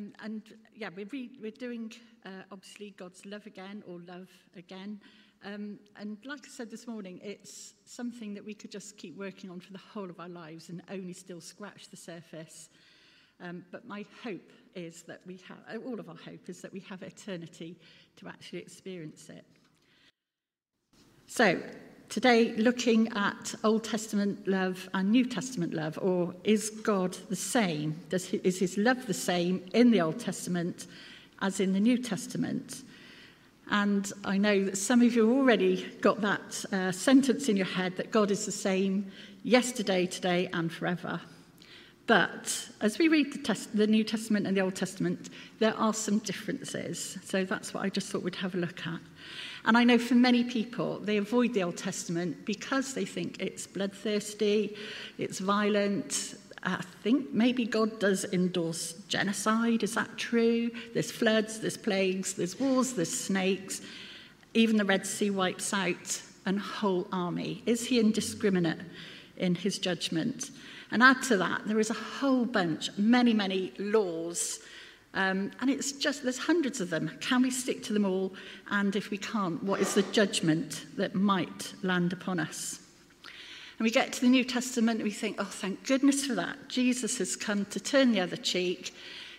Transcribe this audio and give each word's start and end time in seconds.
Mm, 0.00 0.12
and 0.22 0.42
yeah, 0.74 0.88
we're, 0.94 1.06
re 1.12 1.30
we're 1.40 1.50
doing 1.50 1.92
uh, 2.24 2.44
obviously 2.50 2.94
God's 2.96 3.24
love 3.26 3.46
again 3.46 3.82
or 3.86 4.00
love 4.00 4.28
again. 4.56 5.00
Um, 5.44 5.78
and 5.96 6.18
like 6.24 6.40
I 6.46 6.48
said 6.48 6.70
this 6.70 6.86
morning, 6.86 7.20
it's 7.22 7.74
something 7.84 8.32
that 8.34 8.44
we 8.44 8.54
could 8.54 8.70
just 8.70 8.96
keep 8.96 9.16
working 9.16 9.50
on 9.50 9.60
for 9.60 9.72
the 9.72 9.80
whole 9.92 10.08
of 10.08 10.20
our 10.20 10.28
lives 10.28 10.68
and 10.68 10.82
only 10.90 11.12
still 11.12 11.40
scratch 11.40 11.88
the 11.90 11.96
surface. 11.96 12.68
Um, 13.40 13.64
but 13.72 13.86
my 13.86 14.04
hope 14.22 14.52
is 14.76 15.02
that 15.02 15.20
we 15.26 15.40
have, 15.48 15.58
uh, 15.68 15.78
all 15.84 15.98
of 15.98 16.08
our 16.08 16.16
hope 16.16 16.48
is 16.48 16.60
that 16.62 16.72
we 16.72 16.80
have 16.80 17.02
eternity 17.02 17.76
to 18.16 18.28
actually 18.28 18.60
experience 18.60 19.28
it. 19.28 19.44
So, 21.26 21.60
Today, 22.12 22.52
looking 22.56 23.08
at 23.16 23.54
Old 23.64 23.84
Testament 23.84 24.46
love 24.46 24.86
and 24.92 25.10
New 25.10 25.24
Testament 25.24 25.72
love, 25.72 25.98
or 26.02 26.34
is 26.44 26.68
God 26.68 27.16
the 27.30 27.36
same? 27.36 27.98
Does, 28.10 28.34
is 28.34 28.58
his 28.58 28.76
love 28.76 29.06
the 29.06 29.14
same 29.14 29.64
in 29.72 29.90
the 29.90 30.02
Old 30.02 30.20
Testament 30.20 30.88
as 31.40 31.58
in 31.58 31.72
the 31.72 31.80
New 31.80 31.96
Testament? 31.96 32.82
And 33.70 34.12
I 34.26 34.36
know 34.36 34.62
that 34.62 34.76
some 34.76 35.00
of 35.00 35.16
you 35.16 35.34
already 35.34 35.90
got 36.02 36.20
that 36.20 36.66
uh, 36.70 36.92
sentence 36.92 37.48
in 37.48 37.56
your 37.56 37.64
head 37.64 37.96
that 37.96 38.10
God 38.10 38.30
is 38.30 38.44
the 38.44 38.52
same 38.52 39.10
yesterday, 39.42 40.04
today, 40.04 40.50
and 40.52 40.70
forever. 40.70 41.18
But 42.06 42.68
as 42.80 42.98
we 42.98 43.08
read 43.08 43.32
the, 43.32 43.38
test, 43.38 43.76
the 43.76 43.86
New 43.86 44.02
Testament 44.02 44.46
and 44.46 44.56
the 44.56 44.60
Old 44.60 44.74
Testament, 44.74 45.30
there 45.60 45.76
are 45.76 45.94
some 45.94 46.18
differences. 46.18 47.18
So 47.24 47.44
that's 47.44 47.72
what 47.72 47.84
I 47.84 47.88
just 47.88 48.08
thought 48.08 48.22
we'd 48.22 48.34
have 48.36 48.54
a 48.54 48.58
look 48.58 48.86
at. 48.86 49.00
And 49.64 49.76
I 49.76 49.84
know 49.84 49.98
for 49.98 50.16
many 50.16 50.42
people, 50.42 50.98
they 50.98 51.18
avoid 51.18 51.54
the 51.54 51.62
Old 51.62 51.76
Testament 51.76 52.44
because 52.44 52.94
they 52.94 53.04
think 53.04 53.40
it's 53.40 53.66
bloodthirsty, 53.66 54.76
it's 55.18 55.38
violent. 55.38 56.34
I 56.64 56.82
think 57.02 57.32
maybe 57.32 57.64
God 57.64 58.00
does 58.00 58.24
endorse 58.32 58.94
genocide. 59.08 59.84
Is 59.84 59.94
that 59.94 60.16
true? 60.16 60.70
There's 60.94 61.10
floods, 61.10 61.60
there's 61.60 61.76
plagues, 61.76 62.34
there's 62.34 62.58
wars, 62.58 62.94
there's 62.94 63.16
snakes. 63.16 63.82
Even 64.54 64.76
the 64.76 64.84
Red 64.84 65.06
Sea 65.06 65.30
wipes 65.30 65.72
out 65.72 66.20
an 66.46 66.56
whole 66.56 67.06
army. 67.12 67.62
Is 67.66 67.86
he 67.86 68.00
indiscriminate 68.00 68.80
in 69.36 69.54
his 69.54 69.78
judgment? 69.78 70.50
And 70.92 71.02
add 71.02 71.22
to 71.24 71.36
that, 71.38 71.62
there 71.66 71.80
is 71.80 71.90
a 71.90 71.94
whole 71.94 72.44
bunch, 72.44 72.90
many, 72.96 73.34
many 73.34 73.72
laws 73.78 74.60
Um, 75.14 75.50
and 75.60 75.68
it's 75.68 75.92
just, 75.92 76.22
there's 76.22 76.38
hundreds 76.38 76.80
of 76.80 76.88
them. 76.88 77.10
Can 77.20 77.42
we 77.42 77.50
stick 77.50 77.82
to 77.84 77.92
them 77.92 78.04
all? 78.04 78.32
And 78.70 78.96
if 78.96 79.10
we 79.10 79.18
can't, 79.18 79.62
what 79.62 79.80
is 79.80 79.94
the 79.94 80.02
judgment 80.04 80.86
that 80.96 81.14
might 81.14 81.74
land 81.82 82.12
upon 82.12 82.40
us? 82.40 82.80
And 83.78 83.84
we 83.84 83.90
get 83.90 84.12
to 84.14 84.20
the 84.20 84.28
New 84.28 84.44
Testament 84.44 85.00
and 85.00 85.04
we 85.04 85.10
think, 85.10 85.36
oh, 85.38 85.44
thank 85.44 85.86
goodness 85.86 86.24
for 86.24 86.34
that. 86.34 86.68
Jesus 86.68 87.18
has 87.18 87.36
come 87.36 87.64
to 87.66 87.80
turn 87.80 88.12
the 88.12 88.20
other 88.20 88.36
cheek, 88.36 88.94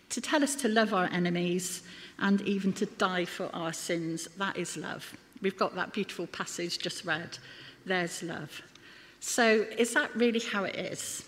to 0.10 0.22
tell 0.22 0.44
us 0.44 0.54
to 0.56 0.68
love 0.68 0.94
our 0.94 1.10
enemies, 1.12 1.82
and 2.20 2.42
even 2.42 2.74
to 2.74 2.86
die 2.86 3.26
for 3.26 3.50
our 3.54 3.74
sins. 3.74 4.28
That 4.38 4.58
is 4.58 4.78
love. 4.78 5.16
We've 5.42 5.58
got 5.58 5.76
that 5.76 5.92
beautiful 5.92 6.28
passage 6.28 6.78
just 6.78 7.04
read. 7.04 7.38
There's 7.86 8.22
love. 8.22 8.62
So, 9.20 9.66
is 9.78 9.94
that 9.94 10.16
really 10.16 10.40
how 10.40 10.66
it 10.66 10.76
is? 10.76 11.24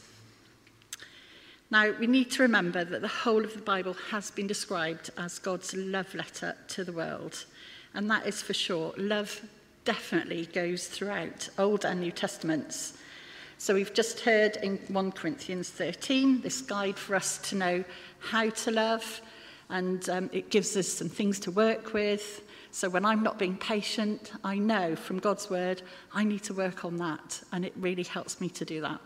Now, 1.71 1.91
we 1.99 2.05
need 2.05 2.29
to 2.31 2.43
remember 2.43 2.83
that 2.83 3.01
the 3.01 3.07
whole 3.07 3.43
of 3.43 3.53
the 3.53 3.61
Bible 3.61 3.95
has 4.11 4.29
been 4.29 4.45
described 4.45 5.09
as 5.17 5.39
God's 5.39 5.73
love 5.73 6.13
letter 6.13 6.55
to 6.69 6.83
the 6.83 6.91
world. 6.91 7.45
And 7.95 8.09
that 8.11 8.27
is 8.27 8.41
for 8.41 8.53
sure. 8.53 8.93
Love 8.97 9.41
definitely 9.83 10.45
goes 10.47 10.87
throughout 10.87 11.49
Old 11.57 11.83
and 11.85 12.01
New 12.01 12.11
Testaments. 12.11 12.97
So 13.57 13.73
we've 13.73 13.93
just 13.93 14.19
heard 14.19 14.57
in 14.57 14.77
1 14.89 15.11
Corinthians 15.13 15.69
13 15.69 16.41
this 16.41 16.61
guide 16.61 16.97
for 16.97 17.15
us 17.15 17.37
to 17.49 17.55
know 17.55 17.83
how 18.19 18.49
to 18.49 18.71
love, 18.71 19.21
and 19.69 20.07
um, 20.09 20.29
it 20.33 20.49
gives 20.49 20.75
us 20.75 20.87
some 20.87 21.09
things 21.09 21.39
to 21.41 21.51
work 21.51 21.93
with. 21.93 22.43
So 22.71 22.89
when 22.89 23.05
I'm 23.05 23.23
not 23.23 23.39
being 23.39 23.57
patient, 23.57 24.33
I 24.43 24.57
know 24.57 24.95
from 24.95 25.19
God's 25.19 25.49
word 25.49 25.81
I 26.13 26.25
need 26.25 26.43
to 26.43 26.53
work 26.53 26.83
on 26.83 26.97
that, 26.97 27.41
and 27.53 27.65
it 27.65 27.73
really 27.77 28.03
helps 28.03 28.41
me 28.41 28.49
to 28.49 28.65
do 28.65 28.81
that. 28.81 28.99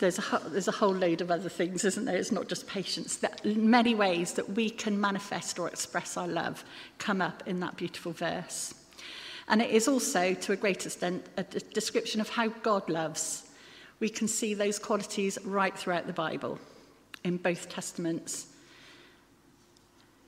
There's 0.00 0.18
a, 0.18 0.42
there's 0.48 0.68
a 0.68 0.72
whole 0.72 0.94
load 0.94 1.20
of 1.20 1.30
other 1.30 1.48
things, 1.48 1.84
isn't 1.84 2.06
there? 2.06 2.16
It's 2.16 2.32
not 2.32 2.48
just 2.48 2.66
patience. 2.66 3.22
Are 3.22 3.30
many 3.44 3.94
ways 3.94 4.32
that 4.32 4.50
we 4.50 4.68
can 4.68 5.00
manifest 5.00 5.58
or 5.58 5.68
express 5.68 6.16
our 6.16 6.26
love 6.26 6.64
come 6.98 7.22
up 7.22 7.42
in 7.46 7.60
that 7.60 7.76
beautiful 7.76 8.12
verse. 8.12 8.74
And 9.48 9.60
it 9.60 9.70
is 9.70 9.88
also, 9.88 10.34
to 10.34 10.52
a 10.52 10.56
great 10.56 10.84
extent, 10.86 11.26
a 11.36 11.42
description 11.42 12.20
of 12.20 12.28
how 12.28 12.48
God 12.48 12.88
loves. 12.88 13.48
We 13.98 14.08
can 14.08 14.28
see 14.28 14.54
those 14.54 14.78
qualities 14.78 15.38
right 15.44 15.76
throughout 15.76 16.06
the 16.06 16.12
Bible, 16.12 16.58
in 17.24 17.36
both 17.36 17.68
Testaments. 17.68 18.46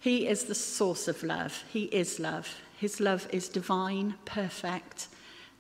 He 0.01 0.27
is 0.27 0.45
the 0.45 0.55
source 0.55 1.09
of 1.09 1.23
love. 1.23 1.65
He 1.73 1.85
is 1.85 2.19
love. 2.19 2.57
His 2.77 3.01
love 3.01 3.29
is 3.33 3.49
divine, 3.49 4.17
perfect, 4.25 5.07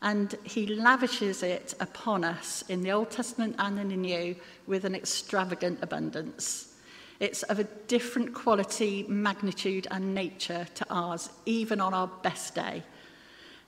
and 0.02 0.34
he 0.42 0.66
lavishes 0.66 1.44
it 1.44 1.74
upon 1.78 2.24
us 2.24 2.64
in 2.68 2.82
the 2.82 2.90
Old 2.90 3.10
Testament 3.10 3.54
and 3.58 3.78
in 3.78 3.88
the 3.88 3.96
New 3.96 4.36
with 4.66 4.84
an 4.84 4.96
extravagant 4.96 5.78
abundance. 5.80 6.74
It's 7.20 7.44
of 7.44 7.60
a 7.60 7.64
different 7.86 8.34
quality, 8.34 9.06
magnitude, 9.08 9.86
and 9.92 10.12
nature 10.12 10.66
to 10.74 10.86
ours, 10.90 11.30
even 11.46 11.80
on 11.80 11.94
our 11.94 12.08
best 12.08 12.56
day. 12.56 12.82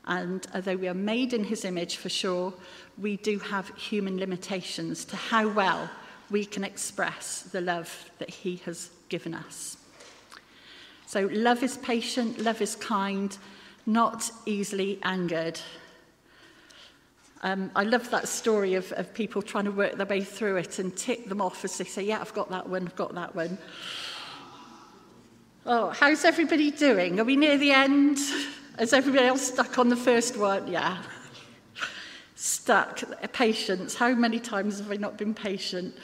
And 0.06 0.44
although 0.52 0.76
we 0.76 0.88
are 0.88 0.94
made 0.94 1.32
in 1.32 1.44
his 1.44 1.64
image 1.64 1.96
for 1.96 2.08
sure, 2.08 2.52
we 2.98 3.16
do 3.18 3.38
have 3.38 3.68
human 3.76 4.18
limitations 4.18 5.04
to 5.06 5.16
how 5.16 5.48
well 5.48 5.88
we 6.32 6.44
can 6.44 6.64
express 6.64 7.42
the 7.42 7.60
love 7.60 8.10
that 8.18 8.28
he 8.28 8.56
has 8.64 8.90
given 9.08 9.34
us. 9.34 9.76
So, 11.06 11.28
love 11.30 11.62
is 11.62 11.76
patient, 11.76 12.40
love 12.40 12.60
is 12.60 12.74
kind, 12.74 13.36
not 13.86 14.32
easily 14.46 14.98
angered. 15.04 15.60
Um, 17.44 17.70
I 17.76 17.84
love 17.84 18.08
that 18.08 18.26
story 18.26 18.72
of, 18.72 18.90
of 18.92 19.12
people 19.12 19.42
trying 19.42 19.66
to 19.66 19.70
work 19.70 19.96
their 19.96 20.06
way 20.06 20.22
through 20.24 20.56
it 20.56 20.78
and 20.78 20.96
tick 20.96 21.28
them 21.28 21.42
off 21.42 21.62
as 21.62 21.76
they 21.76 21.84
say, 21.84 22.02
yeah, 22.02 22.18
I've 22.18 22.32
got 22.32 22.48
that 22.48 22.70
one, 22.70 22.86
I've 22.86 22.96
got 22.96 23.14
that 23.14 23.36
one. 23.36 23.58
Oh, 25.66 25.90
how's 25.90 26.24
everybody 26.24 26.70
doing? 26.70 27.20
Are 27.20 27.24
we 27.24 27.36
near 27.36 27.58
the 27.58 27.70
end? 27.70 28.16
Is 28.78 28.94
everybody 28.94 29.26
else 29.26 29.42
stuck 29.42 29.78
on 29.78 29.90
the 29.90 29.96
first 29.96 30.38
one? 30.38 30.68
Yeah. 30.68 31.02
stuck. 32.34 33.02
Patience. 33.34 33.94
How 33.94 34.14
many 34.14 34.40
times 34.40 34.78
have 34.78 34.90
I 34.90 34.96
not 34.96 35.18
been 35.18 35.34
patient? 35.34 35.94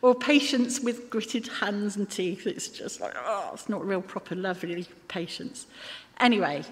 Or 0.00 0.14
patience 0.14 0.80
with 0.80 1.10
gritted 1.10 1.48
hands 1.48 1.96
and 1.96 2.08
teeth. 2.08 2.46
It's 2.46 2.68
just 2.68 2.98
like, 2.98 3.12
oh, 3.14 3.50
it's 3.52 3.68
not 3.68 3.86
real 3.86 4.00
proper 4.00 4.34
love, 4.34 4.62
really, 4.62 4.86
patience. 5.08 5.66
Anyway, 6.18 6.64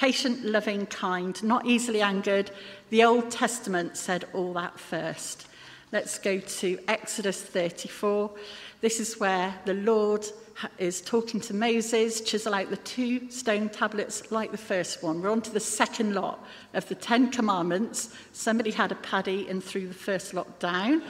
patient, 0.00 0.42
loving, 0.46 0.86
kind, 0.86 1.42
not 1.42 1.66
easily 1.66 2.00
angered. 2.00 2.50
The 2.88 3.04
Old 3.04 3.30
Testament 3.30 3.98
said 3.98 4.24
all 4.32 4.54
that 4.54 4.80
first. 4.80 5.46
Let's 5.92 6.18
go 6.18 6.38
to 6.38 6.78
Exodus 6.88 7.42
34. 7.42 8.30
This 8.80 8.98
is 8.98 9.20
where 9.20 9.54
the 9.66 9.74
Lord 9.74 10.24
is 10.78 11.02
talking 11.02 11.38
to 11.40 11.54
Moses, 11.54 12.22
chisel 12.22 12.54
out 12.54 12.70
the 12.70 12.78
two 12.78 13.30
stone 13.30 13.68
tablets 13.68 14.32
like 14.32 14.52
the 14.52 14.56
first 14.56 15.02
one. 15.02 15.20
We're 15.20 15.32
on 15.32 15.42
to 15.42 15.50
the 15.50 15.60
second 15.60 16.14
lot 16.14 16.42
of 16.72 16.88
the 16.88 16.94
Ten 16.94 17.30
Commandments. 17.30 18.14
Somebody 18.32 18.70
had 18.70 18.92
a 18.92 18.96
paddy 18.96 19.48
and 19.50 19.62
threw 19.62 19.86
the 19.86 19.92
first 19.92 20.32
lot 20.32 20.58
down. 20.60 21.02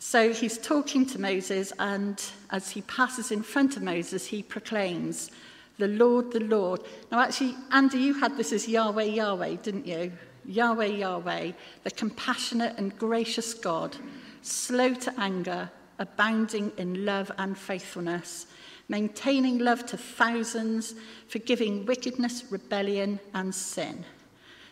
So 0.00 0.32
he's 0.32 0.58
talking 0.58 1.06
to 1.06 1.20
Moses, 1.20 1.72
and 1.78 2.20
as 2.50 2.70
he 2.70 2.82
passes 2.82 3.30
in 3.30 3.44
front 3.44 3.76
of 3.76 3.84
Moses, 3.84 4.26
he 4.26 4.42
proclaims, 4.42 5.30
the 5.78 5.88
Lord, 5.88 6.32
the 6.32 6.40
Lord. 6.40 6.82
Now, 7.10 7.20
actually, 7.20 7.54
Andy, 7.70 7.98
you 7.98 8.14
had 8.14 8.36
this 8.36 8.52
as 8.52 8.68
Yahweh, 8.68 9.04
Yahweh, 9.04 9.56
didn't 9.62 9.86
you? 9.86 10.12
Yahweh, 10.44 10.86
Yahweh, 10.86 11.52
the 11.84 11.90
compassionate 11.90 12.76
and 12.78 12.96
gracious 12.98 13.54
God, 13.54 13.96
slow 14.42 14.94
to 14.94 15.14
anger, 15.18 15.70
abounding 15.98 16.72
in 16.76 17.04
love 17.04 17.30
and 17.38 17.56
faithfulness, 17.56 18.46
maintaining 18.88 19.58
love 19.58 19.84
to 19.86 19.96
thousands, 19.96 20.94
forgiving 21.28 21.86
wickedness, 21.86 22.44
rebellion, 22.50 23.20
and 23.34 23.54
sin. 23.54 24.04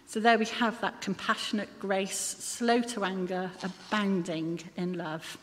So 0.07 0.21
there 0.21 0.39
we 0.39 0.47
have 0.47 0.81
that 0.81 1.01
compassionate 1.01 1.81
grace, 1.81 2.17
slow 2.17 2.81
to 2.81 3.05
anger, 3.05 3.51
abounding 3.63 4.61
in 4.77 4.95
love. 4.95 5.37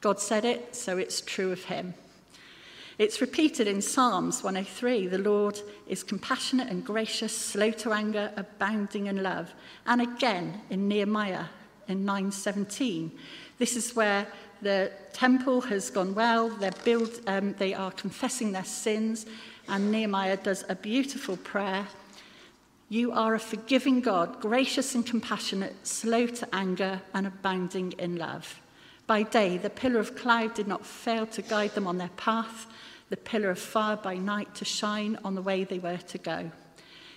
God 0.00 0.18
said 0.18 0.44
it, 0.44 0.74
so 0.74 0.96
it's 0.96 1.20
true 1.20 1.52
of 1.52 1.64
him. 1.64 1.94
It's 3.00 3.22
repeated 3.22 3.66
in 3.66 3.80
Psalms 3.80 4.44
103 4.44 5.06
the 5.06 5.16
Lord 5.16 5.58
is 5.88 6.02
compassionate 6.02 6.68
and 6.68 6.84
gracious, 6.84 7.34
slow 7.34 7.70
to 7.70 7.92
anger, 7.92 8.30
abounding 8.36 9.06
in 9.06 9.22
love. 9.22 9.54
And 9.86 10.02
again 10.02 10.60
in 10.68 10.86
Nehemiah 10.86 11.46
in 11.88 12.04
9:17. 12.04 13.10
This 13.56 13.74
is 13.74 13.96
where 13.96 14.26
the 14.60 14.92
temple 15.14 15.62
has 15.62 15.88
gone 15.88 16.14
well, 16.14 16.50
they're 16.50 16.72
build, 16.84 17.22
um, 17.26 17.54
they 17.54 17.72
are 17.72 17.90
confessing 17.90 18.52
their 18.52 18.66
sins, 18.66 19.24
and 19.66 19.90
Nehemiah 19.90 20.36
does 20.36 20.66
a 20.68 20.74
beautiful 20.74 21.38
prayer. 21.38 21.86
You 22.90 23.12
are 23.12 23.34
a 23.34 23.40
forgiving 23.40 24.02
God, 24.02 24.42
gracious 24.42 24.94
and 24.94 25.06
compassionate, 25.06 25.86
slow 25.86 26.26
to 26.26 26.54
anger, 26.54 27.00
and 27.14 27.26
abounding 27.26 27.92
in 27.92 28.16
love. 28.16 28.60
By 29.06 29.22
day, 29.22 29.56
the 29.56 29.70
pillar 29.70 29.98
of 29.98 30.14
cloud 30.14 30.54
did 30.54 30.68
not 30.68 30.86
fail 30.86 31.26
to 31.28 31.42
guide 31.42 31.74
them 31.74 31.86
on 31.88 31.98
their 31.98 32.10
path, 32.16 32.66
the 33.10 33.16
pillar 33.16 33.50
of 33.50 33.58
fire 33.58 33.96
by 33.96 34.16
night 34.16 34.54
to 34.54 34.64
shine 34.64 35.18
on 35.24 35.34
the 35.34 35.42
way 35.42 35.64
they 35.64 35.78
were 35.78 35.98
to 35.98 36.18
go. 36.18 36.50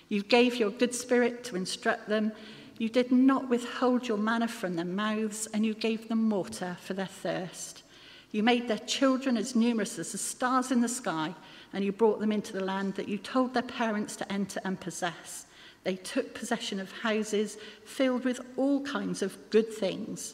You 0.09 0.21
gave 0.21 0.57
your 0.57 0.71
good 0.71 0.93
spirit 0.93 1.43
to 1.45 1.55
instruct 1.55 2.09
them. 2.09 2.33
You 2.77 2.89
did 2.89 3.11
not 3.11 3.49
withhold 3.49 4.07
your 4.07 4.17
manna 4.17 4.47
from 4.47 4.75
their 4.75 4.85
mouths, 4.85 5.47
and 5.53 5.65
you 5.65 5.73
gave 5.73 6.09
them 6.09 6.29
water 6.29 6.77
for 6.81 6.93
their 6.93 7.05
thirst. 7.05 7.83
You 8.31 8.43
made 8.43 8.67
their 8.67 8.79
children 8.79 9.37
as 9.37 9.55
numerous 9.55 9.99
as 9.99 10.11
the 10.11 10.17
stars 10.17 10.71
in 10.71 10.81
the 10.81 10.89
sky, 10.89 11.35
and 11.71 11.85
you 11.85 11.91
brought 11.91 12.19
them 12.19 12.31
into 12.31 12.53
the 12.53 12.63
land 12.63 12.95
that 12.95 13.07
you 13.07 13.17
told 13.17 13.53
their 13.53 13.63
parents 13.63 14.15
to 14.17 14.31
enter 14.31 14.59
and 14.63 14.79
possess. 14.79 15.45
They 15.83 15.95
took 15.95 16.33
possession 16.33 16.79
of 16.79 16.91
houses 16.91 17.57
filled 17.85 18.23
with 18.23 18.39
all 18.57 18.81
kinds 18.81 19.21
of 19.21 19.37
good 19.49 19.71
things 19.71 20.33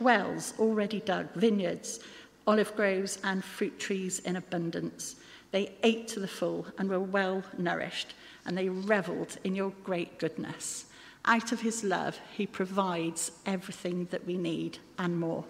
wells 0.00 0.52
already 0.58 1.00
dug, 1.00 1.32
vineyards 1.34 2.00
olive 2.46 2.74
groves 2.76 3.18
and 3.24 3.44
fruit 3.44 3.78
trees 3.78 4.20
in 4.20 4.36
abundance. 4.36 5.16
They 5.50 5.74
ate 5.82 6.08
to 6.08 6.20
the 6.20 6.28
full 6.28 6.66
and 6.78 6.88
were 6.88 7.00
well 7.00 7.42
nourished, 7.56 8.14
and 8.44 8.56
they 8.56 8.68
revelled 8.68 9.38
in 9.44 9.54
your 9.54 9.72
great 9.84 10.18
goodness. 10.18 10.86
Out 11.24 11.50
of 11.50 11.60
his 11.60 11.82
love, 11.82 12.18
he 12.36 12.46
provides 12.46 13.32
everything 13.46 14.06
that 14.10 14.26
we 14.26 14.36
need 14.36 14.78
and 14.98 15.18
more. 15.18 15.44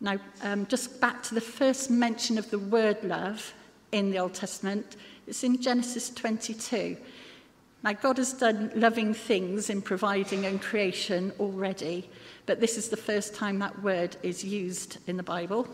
Now, 0.00 0.18
um, 0.42 0.66
just 0.66 1.00
back 1.00 1.22
to 1.24 1.34
the 1.34 1.40
first 1.40 1.90
mention 1.90 2.36
of 2.36 2.50
the 2.50 2.58
word 2.58 3.02
love 3.04 3.54
in 3.92 4.10
the 4.10 4.18
Old 4.18 4.34
Testament, 4.34 4.96
it's 5.26 5.44
in 5.44 5.62
Genesis 5.62 6.10
22. 6.10 6.96
Now, 7.84 7.94
God 7.94 8.18
has 8.18 8.32
done 8.32 8.70
loving 8.76 9.12
things 9.12 9.68
in 9.68 9.82
providing 9.82 10.46
and 10.46 10.62
creation 10.62 11.32
already, 11.40 12.08
but 12.46 12.60
this 12.60 12.78
is 12.78 12.88
the 12.88 12.96
first 12.96 13.34
time 13.34 13.58
that 13.58 13.82
word 13.82 14.16
is 14.22 14.44
used 14.44 14.98
in 15.08 15.16
the 15.16 15.24
Bible. 15.24 15.66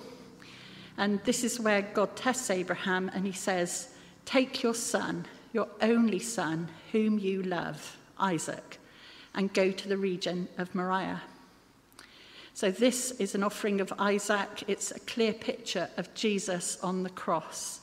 And 0.97 1.23
this 1.25 1.45
is 1.45 1.61
where 1.61 1.83
God 1.83 2.17
tests 2.17 2.49
Abraham 2.49 3.11
and 3.13 3.27
he 3.27 3.33
says, 3.33 3.89
Take 4.25 4.63
your 4.63 4.75
son, 4.75 5.27
your 5.53 5.69
only 5.83 6.19
son, 6.19 6.71
whom 6.93 7.19
you 7.19 7.43
love, 7.43 7.99
Isaac, 8.19 8.79
and 9.35 9.53
go 9.53 9.71
to 9.71 9.89
the 9.89 9.99
region 9.99 10.49
of 10.57 10.75
Moriah. 10.75 11.23
So, 12.55 12.71
this 12.71 13.13
is 13.13 13.35
an 13.35 13.45
offering 13.45 13.81
of 13.83 13.93
Isaac. 13.99 14.65
It's 14.67 14.91
a 14.91 15.01
clear 15.01 15.33
picture 15.33 15.91
of 15.99 16.13
Jesus 16.15 16.79
on 16.83 17.03
the 17.03 17.11
cross 17.11 17.81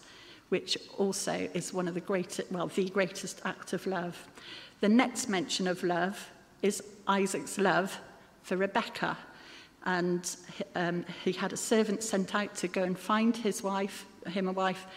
which 0.55 0.77
also 0.97 1.49
is 1.53 1.73
one 1.73 1.85
of 1.85 1.93
the 1.95 1.99
greatest, 1.99 2.49
well, 2.49 2.67
the 2.67 2.87
greatest 2.87 3.41
act 3.43 3.73
of 3.73 3.85
love. 3.85 4.25
The 4.79 4.87
next 4.87 5.27
mention 5.27 5.67
of 5.67 5.83
love 5.83 6.31
is 6.61 6.81
Isaac's 7.09 7.57
love 7.57 7.99
for 8.41 8.55
Rebecca. 8.55 9.17
And 9.85 10.33
um, 10.73 11.03
he 11.25 11.33
had 11.33 11.51
a 11.51 11.57
servant 11.57 12.01
sent 12.03 12.33
out 12.33 12.55
to 12.55 12.69
go 12.69 12.83
and 12.83 12.97
find 12.97 13.35
his 13.35 13.63
wife, 13.63 14.05
him 14.27 14.47
a 14.47 14.53
wife. 14.53 14.87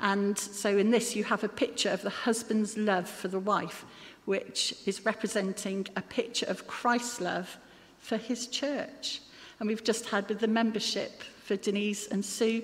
And 0.00 0.38
so 0.38 0.78
in 0.78 0.90
this, 0.90 1.14
you 1.14 1.24
have 1.24 1.44
a 1.44 1.48
picture 1.64 1.90
of 1.90 2.00
the 2.00 2.16
husband's 2.24 2.78
love 2.78 3.06
for 3.06 3.28
the 3.28 3.38
wife, 3.38 3.84
which 4.24 4.74
is 4.86 5.04
representing 5.04 5.86
a 5.94 6.00
picture 6.00 6.46
of 6.46 6.66
Christ's 6.66 7.20
love 7.20 7.58
for 7.98 8.16
his 8.16 8.46
church. 8.46 9.20
And 9.60 9.68
we've 9.68 9.84
just 9.84 10.06
had 10.06 10.26
with 10.30 10.40
the 10.40 10.48
membership 10.48 11.22
for 11.44 11.56
Denise 11.56 12.06
and 12.06 12.24
Sue, 12.24 12.62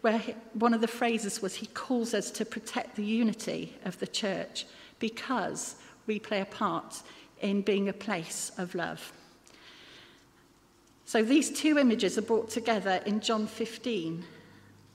where 0.00 0.18
he, 0.18 0.34
one 0.54 0.74
of 0.74 0.80
the 0.80 0.88
phrases 0.88 1.42
was 1.42 1.54
he 1.54 1.66
calls 1.66 2.14
us 2.14 2.30
to 2.30 2.44
protect 2.44 2.96
the 2.96 3.04
unity 3.04 3.76
of 3.84 3.98
the 3.98 4.06
church 4.06 4.66
because 4.98 5.76
we 6.06 6.18
play 6.18 6.40
a 6.40 6.46
part 6.46 7.02
in 7.40 7.62
being 7.62 7.88
a 7.88 7.92
place 7.92 8.52
of 8.58 8.74
love. 8.74 9.12
So 11.04 11.22
these 11.22 11.50
two 11.50 11.78
images 11.78 12.16
are 12.18 12.22
brought 12.22 12.50
together 12.50 13.02
in 13.04 13.20
John 13.20 13.46
15. 13.46 14.24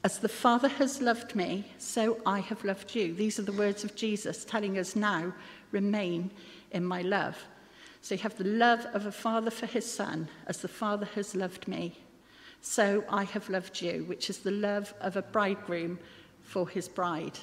As 0.04 0.20
the 0.20 0.30
Father 0.30 0.68
has 0.68 1.02
loved 1.02 1.36
me, 1.36 1.66
so 1.78 2.20
I 2.26 2.40
have 2.40 2.64
loved 2.64 2.96
you. 2.96 3.14
These 3.14 3.40
are 3.40 3.44
the 3.44 3.52
words 3.52 3.84
of 3.84 3.96
Jesus 3.96 4.46
telling 4.46 4.78
us 4.78 4.96
now, 4.96 5.34
remain 5.72 6.32
in 6.72 6.86
my 6.86 7.02
love. 7.02 7.38
So 8.02 8.14
you 8.14 8.22
have 8.22 8.38
the 8.38 8.44
love 8.44 8.86
of 8.94 9.08
a 9.08 9.12
father 9.12 9.50
for 9.50 9.66
his 9.66 9.92
son, 9.92 10.30
as 10.46 10.60
the 10.60 10.68
Father 10.68 11.08
has 11.16 11.34
loved 11.34 11.68
me, 11.68 11.98
So 12.68 13.04
I 13.08 13.26
have 13.26 13.48
loved 13.48 13.80
you, 13.80 14.06
which 14.08 14.28
is 14.32 14.40
the 14.40 14.50
love 14.50 14.92
of 15.00 15.16
a 15.16 15.22
bridegroom 15.22 16.00
for 16.42 16.68
his 16.68 16.90
bride, 16.90 17.38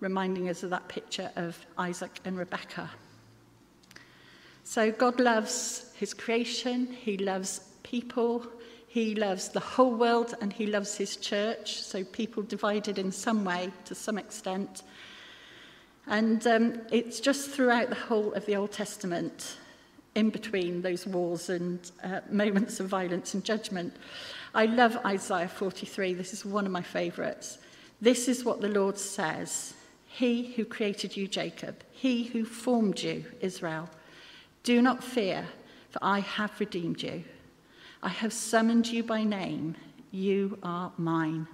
reminding 0.00 0.48
us 0.48 0.62
of 0.62 0.70
that 0.70 0.88
picture 0.88 1.30
of 1.36 1.58
Isaac 1.76 2.20
and 2.24 2.38
Rebekah. 2.38 2.90
So 4.64 4.92
God 4.92 5.20
loves 5.20 5.92
his 5.94 6.14
creation, 6.14 6.86
he 6.86 7.18
loves 7.18 7.60
people, 7.82 8.46
he 8.88 9.14
loves 9.14 9.50
the 9.50 9.60
whole 9.60 9.94
world, 9.94 10.34
and 10.40 10.54
he 10.54 10.66
loves 10.66 10.96
his 10.96 11.18
church. 11.18 11.82
So 11.82 12.02
people 12.02 12.42
divided 12.42 12.98
in 12.98 13.12
some 13.12 13.44
way 13.44 13.70
to 13.84 13.94
some 13.94 14.16
extent. 14.16 14.82
And 16.06 16.44
um, 16.46 16.80
it's 16.90 17.20
just 17.20 17.50
throughout 17.50 17.90
the 17.90 17.94
whole 17.94 18.32
of 18.32 18.46
the 18.46 18.56
Old 18.56 18.72
Testament 18.72 19.58
in 20.20 20.30
between 20.30 20.82
those 20.82 21.06
wars 21.06 21.48
and 21.48 21.90
uh, 22.04 22.20
moments 22.30 22.78
of 22.78 22.86
violence 22.86 23.34
and 23.34 23.42
judgment. 23.42 23.92
I 24.54 24.66
love 24.66 24.96
Isaiah 25.04 25.48
43. 25.48 26.14
This 26.14 26.32
is 26.32 26.44
one 26.44 26.66
of 26.66 26.72
my 26.72 26.82
favourites. 26.82 27.58
This 28.00 28.28
is 28.28 28.44
what 28.44 28.60
the 28.60 28.68
Lord 28.68 28.98
says 28.98 29.74
He 30.06 30.52
who 30.52 30.64
created 30.64 31.16
you, 31.16 31.26
Jacob, 31.26 31.82
he 31.90 32.24
who 32.24 32.44
formed 32.44 33.00
you, 33.02 33.24
Israel. 33.40 33.88
Do 34.62 34.82
not 34.82 35.02
fear, 35.02 35.46
for 35.90 35.98
I 36.02 36.20
have 36.20 36.60
redeemed 36.60 37.02
you. 37.02 37.24
I 38.02 38.10
have 38.10 38.32
summoned 38.32 38.86
you 38.86 39.02
by 39.02 39.24
name. 39.24 39.74
You 40.10 40.58
are 40.62 40.92
mine. 40.98 41.46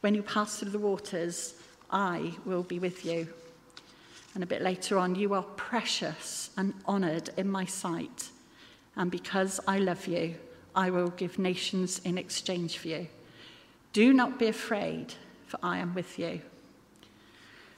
When 0.00 0.14
you 0.14 0.22
pass 0.22 0.58
through 0.58 0.70
the 0.70 0.78
waters, 0.78 1.54
I 1.90 2.32
will 2.44 2.62
be 2.62 2.78
with 2.78 3.04
you. 3.04 3.28
And 4.38 4.44
a 4.44 4.46
bit 4.46 4.62
later 4.62 4.98
on, 4.98 5.16
you 5.16 5.34
are 5.34 5.42
precious 5.42 6.50
and 6.56 6.72
honoured 6.86 7.30
in 7.36 7.50
my 7.50 7.64
sight. 7.64 8.28
And 8.94 9.10
because 9.10 9.58
I 9.66 9.80
love 9.80 10.06
you, 10.06 10.36
I 10.76 10.90
will 10.90 11.08
give 11.08 11.40
nations 11.40 12.00
in 12.04 12.16
exchange 12.16 12.78
for 12.78 12.86
you. 12.86 13.08
Do 13.92 14.12
not 14.12 14.38
be 14.38 14.46
afraid, 14.46 15.14
for 15.48 15.58
I 15.60 15.78
am 15.78 15.92
with 15.92 16.20
you. 16.20 16.40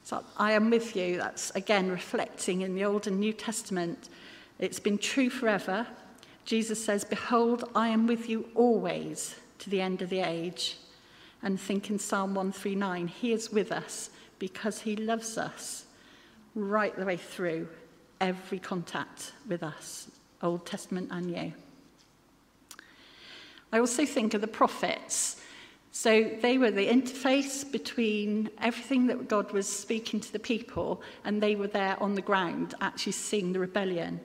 So 0.05 0.23
I 0.37 0.53
am 0.53 0.69
with 0.69 0.95
you, 0.95 1.17
that's 1.17 1.49
again 1.53 1.91
reflecting 1.91 2.61
in 2.61 2.75
the 2.75 2.85
Old 2.85 3.07
and 3.07 3.19
New 3.19 3.33
Testament. 3.33 4.11
It's 4.59 4.81
been 4.81 4.99
true 4.99 5.31
forever. 5.31 5.87
Jesus 6.45 6.85
says, 6.85 7.05
Behold, 7.07 7.71
I 7.75 7.89
am 7.89 8.07
with 8.07 8.29
you 8.29 8.51
always 8.55 9.35
to 9.61 9.71
the 9.71 9.81
end 9.81 10.03
of 10.03 10.11
the 10.11 10.21
age. 10.21 10.77
And 11.43 11.59
think 11.59 11.89
in 11.89 11.99
Psalm 11.99 12.35
139, 12.35 13.09
He 13.09 13.33
is 13.33 13.51
with 13.51 13.73
us 13.73 14.11
because 14.39 14.83
He 14.83 14.95
loves 14.95 15.39
us 15.39 15.87
right 16.55 16.97
the 16.97 17.05
way 17.05 17.17
through 17.17 17.69
every 18.21 18.59
contact 18.59 19.33
with 19.49 19.63
us, 19.63 20.11
Old 20.43 20.67
Testament 20.67 21.09
and 21.11 21.27
New. 21.27 21.53
I 23.73 23.79
also 23.79 24.05
think 24.05 24.35
of 24.35 24.41
the 24.41 24.49
prophets. 24.49 25.41
So 25.93 26.31
they 26.41 26.59
were 26.59 26.71
the 26.71 26.87
interface 26.87 27.71
between 27.71 28.51
everything 28.61 29.07
that 29.09 29.29
God 29.29 29.53
was 29.53 29.69
speaking 29.69 30.21
to 30.21 30.33
the 30.33 30.39
people, 30.39 31.03
and 31.25 31.43
they 31.43 31.57
were 31.57 31.67
there 31.67 32.01
on 32.01 32.15
the 32.15 32.23
ground 32.23 32.75
actually 32.81 33.13
seeing 33.13 33.53
the 33.53 33.59
rebellion. 33.59 34.21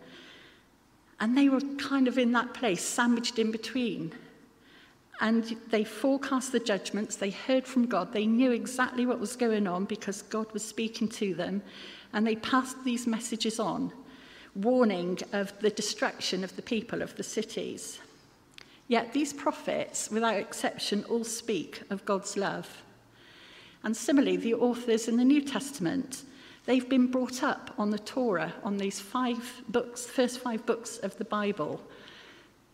And 1.20 1.38
they 1.38 1.50
were 1.50 1.62
kind 1.78 2.08
of 2.08 2.18
in 2.18 2.34
that 2.34 2.54
place, 2.54 2.84
sandwiched 2.84 3.40
in 3.40 3.52
between. 3.52 4.14
And 5.22 5.56
they 5.70 5.86
forecast 5.86 6.52
the 6.52 6.60
judgments, 6.60 7.16
they 7.16 7.30
heard 7.30 7.66
from 7.66 7.86
God, 7.86 8.12
they 8.12 8.26
knew 8.26 8.52
exactly 8.52 9.06
what 9.06 9.20
was 9.20 9.36
going 9.36 9.66
on 9.66 9.86
because 9.86 10.24
God 10.24 10.52
was 10.52 10.64
speaking 10.64 11.08
to 11.10 11.34
them, 11.34 11.62
and 12.16 12.26
they 12.26 12.38
passed 12.38 12.82
these 12.86 13.06
messages 13.06 13.60
on, 13.60 13.92
warning 14.56 15.20
of 15.34 15.54
the 15.60 15.70
destruction 15.70 16.46
of 16.46 16.56
the 16.56 16.62
people 16.62 17.02
of 17.02 17.14
the 17.18 17.24
cities. 17.24 18.00
Yet 18.88 19.12
these 19.12 19.34
prophets, 19.34 20.10
without 20.10 20.38
exception, 20.38 21.04
all 21.10 21.26
speak 21.26 21.82
of 21.90 22.06
God's 22.06 22.38
love. 22.38 22.82
And 23.84 23.96
similarly, 23.96 24.38
the 24.38 24.54
authors 24.54 25.10
in 25.10 25.18
the 25.18 25.26
New 25.26 25.42
Testament, 25.42 26.24
they've 26.66 26.88
been 26.88 27.08
brought 27.08 27.44
up 27.44 27.74
on 27.78 27.90
the 27.90 28.00
Torah, 28.00 28.54
on 28.64 28.78
these 28.78 29.00
five 29.00 29.62
books, 29.68 30.06
first 30.06 30.40
five 30.40 30.66
books 30.66 30.98
of 31.00 31.18
the 31.18 31.26
Bible. 31.26 31.82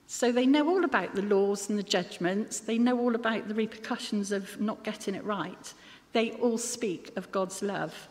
So 0.06 0.32
they 0.32 0.46
know 0.46 0.70
all 0.70 0.86
about 0.86 1.16
the 1.16 1.24
laws 1.24 1.68
and 1.68 1.80
the 1.80 1.84
judgments, 1.84 2.60
they 2.60 2.78
know 2.78 3.00
all 3.00 3.16
about 3.16 3.48
the 3.48 3.56
repercussions 3.56 4.32
of 4.32 4.62
not 4.62 4.84
getting 4.84 5.16
it 5.16 5.24
right. 5.24 5.74
They 6.14 6.32
all 6.34 6.60
speak 6.60 7.12
of 7.16 7.32
God's 7.32 7.64
love. 7.64 8.08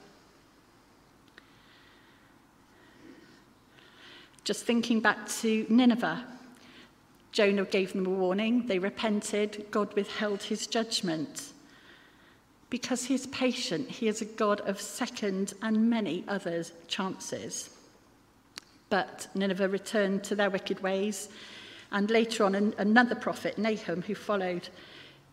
Just 4.44 4.64
thinking 4.64 5.00
back 5.00 5.28
to 5.40 5.66
Nineveh, 5.68 6.25
Jonah 7.32 7.64
gave 7.64 7.92
them 7.92 8.06
a 8.06 8.11
warning, 8.11 8.66
they 8.66 8.78
repented, 8.78 9.66
God 9.70 9.94
withheld 9.94 10.42
his 10.42 10.66
judgment. 10.66 11.52
Because 12.70 13.04
he 13.04 13.14
is 13.14 13.26
patient, 13.28 13.88
he 13.88 14.09
is 14.09 14.20
a 14.20 14.25
God 14.25 14.61
of 14.62 14.80
second 14.80 15.54
and 15.62 15.90
many 15.90 16.25
other 16.26 16.64
chances. 16.88 17.70
But 18.88 19.28
Nineveh 19.35 19.68
returned 19.68 20.25
to 20.25 20.35
their 20.35 20.50
wicked 20.50 20.80
ways, 20.82 21.28
And 21.92 22.11
later 22.11 22.44
on, 22.44 22.54
an, 22.54 22.75
another 22.78 23.14
prophet, 23.14 23.59
Nahum, 23.59 24.02
who 24.02 24.14
followed, 24.14 24.68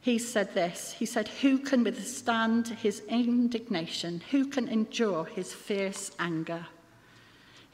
he 0.02 0.18
said 0.18 0.54
this 0.54 0.94
He 0.94 1.06
said, 1.06 1.28
Who 1.28 1.58
can 1.60 1.84
withstand 1.84 2.68
his 2.68 3.02
indignation? 3.10 4.22
Who 4.32 4.46
can 4.46 4.68
endure 4.68 5.26
his 5.26 5.54
fierce 5.54 6.12
anger? 6.20 6.68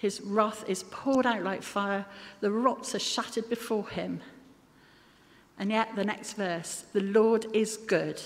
His 0.04 0.20
wrath 0.20 0.66
is 0.68 0.84
poured 0.92 1.26
out 1.26 1.44
like 1.44 1.64
fire, 1.64 2.06
the 2.42 2.52
rocks 2.52 2.94
are 2.94 3.00
shattered 3.00 3.50
before 3.50 3.88
him. 3.88 4.20
And 5.58 5.72
yet, 5.72 5.96
the 5.96 6.04
next 6.04 6.34
verse 6.34 6.84
the 6.92 7.00
Lord 7.00 7.46
is 7.54 7.78
good, 7.78 8.22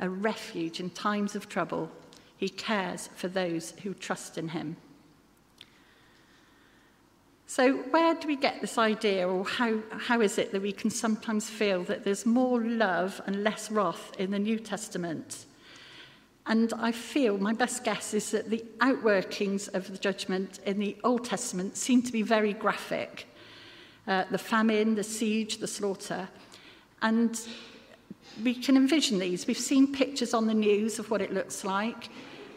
a 0.00 0.08
refuge 0.08 0.80
in 0.80 0.88
times 0.88 1.36
of 1.36 1.50
trouble. 1.50 1.90
He 2.38 2.48
cares 2.48 3.10
for 3.14 3.28
those 3.28 3.74
who 3.82 3.92
trust 3.92 4.38
in 4.38 4.48
him. 4.48 4.78
So, 7.46 7.74
where 7.90 8.14
do 8.14 8.26
we 8.26 8.36
get 8.36 8.62
this 8.62 8.78
idea, 8.78 9.28
or 9.28 9.44
how, 9.44 9.80
how 9.98 10.22
is 10.22 10.38
it 10.38 10.52
that 10.52 10.62
we 10.62 10.72
can 10.72 10.88
sometimes 10.88 11.50
feel 11.50 11.84
that 11.84 12.04
there's 12.04 12.24
more 12.24 12.62
love 12.62 13.20
and 13.26 13.44
less 13.44 13.70
wrath 13.70 14.12
in 14.18 14.30
the 14.30 14.38
New 14.38 14.58
Testament? 14.58 15.44
And 16.48 16.72
I 16.78 16.92
feel 16.92 17.36
my 17.38 17.52
best 17.52 17.84
guess 17.84 18.14
is 18.14 18.30
that 18.30 18.48
the 18.48 18.64
outworkings 18.80 19.72
of 19.74 19.92
the 19.92 19.98
judgment 19.98 20.60
in 20.64 20.78
the 20.78 20.96
Old 21.04 21.24
Testament 21.24 21.76
seem 21.76 22.02
to 22.02 22.10
be 22.10 22.22
very 22.22 22.54
graphic 22.54 23.26
uh, 24.08 24.24
the 24.30 24.38
famine, 24.38 24.94
the 24.94 25.04
siege, 25.04 25.58
the 25.58 25.66
slaughter. 25.66 26.26
And 27.02 27.38
we 28.42 28.54
can 28.54 28.76
envision 28.76 29.18
these. 29.18 29.46
We've 29.46 29.58
seen 29.58 29.92
pictures 29.92 30.32
on 30.32 30.46
the 30.46 30.54
news 30.54 30.98
of 30.98 31.10
what 31.10 31.20
it 31.20 31.32
looks 31.32 31.62
like. 31.62 32.08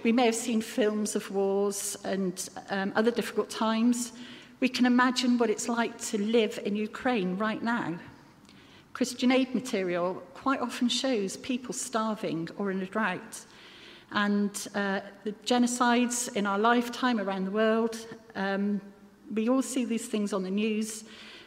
We 0.04 0.14
may 0.14 0.26
have 0.26 0.36
seen 0.36 0.62
films 0.62 1.16
of 1.16 1.30
wars 1.30 1.98
and 2.06 2.50
um, 2.70 2.94
other 2.96 3.12
difficult 3.12 3.50
times. 3.50 4.14
We 4.62 4.70
can 4.70 4.86
imagine 4.86 5.38
what 5.38 5.50
it's 5.50 5.68
like 5.68 6.00
to 6.06 6.18
live 6.18 6.58
in 6.64 6.78
Ukraine 6.78 7.38
right 7.38 7.62
now. 7.62 8.00
Christian 8.94 9.32
aid 9.32 9.54
material 9.54 10.24
quite 10.34 10.62
often 10.62 10.88
shows 10.88 11.36
people 11.36 11.74
starving 11.74 12.48
or 12.58 12.72
in 12.72 12.82
a 12.82 12.86
drought. 12.86 13.46
and 14.12 14.68
uh, 14.76 15.02
the 15.24 15.32
genocides 15.46 16.36
in 16.36 16.46
our 16.46 16.60
lifetime 16.60 17.20
around 17.20 17.46
the 17.46 17.52
world. 17.52 17.98
Um, 18.36 18.82
we 19.34 19.48
all 19.48 19.62
see 19.62 19.86
these 19.86 20.08
things 20.08 20.34
on 20.34 20.44
the 20.44 20.52
news, 20.52 21.06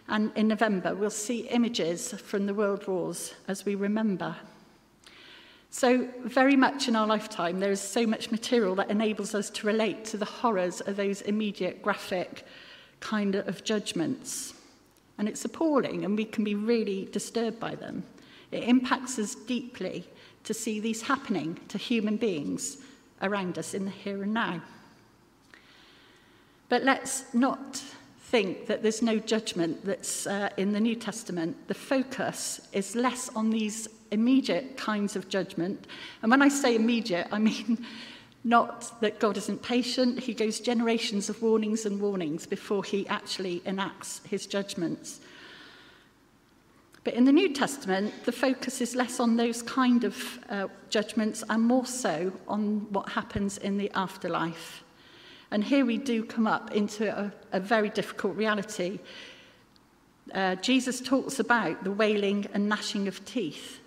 and 0.09 0.33
in 0.37 0.49
November 0.49 0.94
we'll 0.94 1.11
see 1.11 1.40
images 1.49 2.12
from 2.12 2.47
the 2.47 2.54
world 2.54 2.87
wars 2.87 3.35
as 3.49 3.64
we 3.64 3.75
remember. 3.75 4.35
So, 5.71 6.09
very 6.23 6.54
much 6.54 6.87
in 6.87 6.94
our 6.94 7.06
lifetime, 7.06 7.59
there 7.59 7.73
is 7.73 7.80
so 7.80 8.06
much 8.06 8.30
material 8.30 8.76
that 8.76 8.90
enables 8.90 9.35
us 9.35 9.50
to 9.50 9.66
relate 9.66 10.04
to 10.06 10.16
the 10.16 10.25
horrors 10.25 10.80
of 10.80 10.97
those 10.97 11.21
immediate 11.23 11.83
graphic 11.83 12.47
kind 13.00 13.35
of 13.35 13.64
judgments. 13.64 14.54
And 15.18 15.28
it's 15.28 15.44
appalling, 15.44 16.04
and 16.04 16.16
we 16.16 16.26
can 16.26 16.44
be 16.44 16.54
really 16.54 17.06
disturbed 17.06 17.59
by 17.59 17.75
them. 17.75 18.04
It 18.52 18.62
impacts 18.64 19.18
us 19.18 19.35
deeply 19.35 20.06
to 20.44 20.54
see 20.54 20.80
these 20.80 21.02
happening 21.02 21.58
to 21.68 21.78
human 21.78 22.16
beings 22.16 22.78
around 23.22 23.58
us 23.58 23.74
in 23.74 23.84
the 23.84 23.90
here 23.90 24.22
and 24.22 24.34
now. 24.34 24.62
But 26.68 26.82
let's 26.82 27.32
not 27.34 27.82
think 28.20 28.66
that 28.66 28.82
there's 28.82 29.02
no 29.02 29.18
judgment 29.18 29.84
that's 29.84 30.26
uh, 30.26 30.50
in 30.56 30.72
the 30.72 30.80
New 30.80 30.96
Testament. 30.96 31.68
The 31.68 31.74
focus 31.74 32.60
is 32.72 32.94
less 32.96 33.28
on 33.36 33.50
these 33.50 33.88
immediate 34.10 34.76
kinds 34.76 35.16
of 35.16 35.28
judgment. 35.28 35.86
And 36.22 36.30
when 36.30 36.42
I 36.42 36.48
say 36.48 36.74
immediate, 36.74 37.28
I 37.30 37.38
mean 37.38 37.84
not 38.44 39.00
that 39.00 39.20
God 39.20 39.36
isn't 39.36 39.62
patient. 39.62 40.18
He 40.18 40.34
goes 40.34 40.60
generations 40.60 41.28
of 41.28 41.40
warnings 41.42 41.86
and 41.86 42.00
warnings 42.00 42.46
before 42.46 42.84
he 42.84 43.06
actually 43.08 43.62
enacts 43.66 44.20
his 44.28 44.46
judgments. 44.46 45.20
But 47.04 47.14
in 47.14 47.26
the 47.26 47.32
New 47.32 47.52
Testament, 47.52 48.25
the 48.25 48.32
focus 48.32 48.80
is 48.80 48.96
less 48.96 49.20
on 49.20 49.37
those 49.37 49.61
kind 49.62 50.04
of 50.04 50.38
uh, 50.49 50.68
judgments 50.88 51.44
and 51.50 51.62
more 51.62 51.84
so 51.84 52.32
on 52.49 52.90
what 52.90 53.11
happens 53.11 53.58
in 53.58 53.76
the 53.76 53.90
afterlife. 53.94 54.82
And 55.50 55.62
here 55.62 55.84
we 55.84 55.99
do 55.99 56.25
come 56.25 56.46
up 56.46 56.73
into 56.73 57.14
a, 57.16 57.30
a 57.52 57.61
very 57.61 57.90
difficult 57.90 58.37
reality. 58.37 59.00
Uh, 60.32 60.54
Jesus 60.56 61.02
talks 61.02 61.38
about 61.38 61.84
the 61.84 61.90
wailing 61.90 62.46
and 62.54 62.68
gnashing 62.70 63.06
of 63.06 63.23
teeth. 63.26 63.80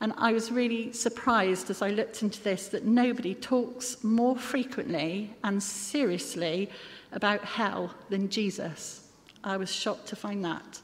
And 0.00 0.12
I 0.16 0.32
was 0.32 0.50
really 0.50 0.92
surprised 0.92 1.70
as 1.70 1.82
I 1.82 1.90
looked 1.90 2.22
into 2.22 2.42
this 2.42 2.68
that 2.68 2.84
nobody 2.84 3.34
talks 3.34 4.02
more 4.02 4.36
frequently 4.36 5.34
and 5.44 5.62
seriously 5.62 6.70
about 7.12 7.44
hell 7.44 7.94
than 8.08 8.28
Jesus. 8.28 9.06
I 9.44 9.56
was 9.56 9.72
shocked 9.72 10.06
to 10.08 10.16
find 10.16 10.44
that. 10.44 10.80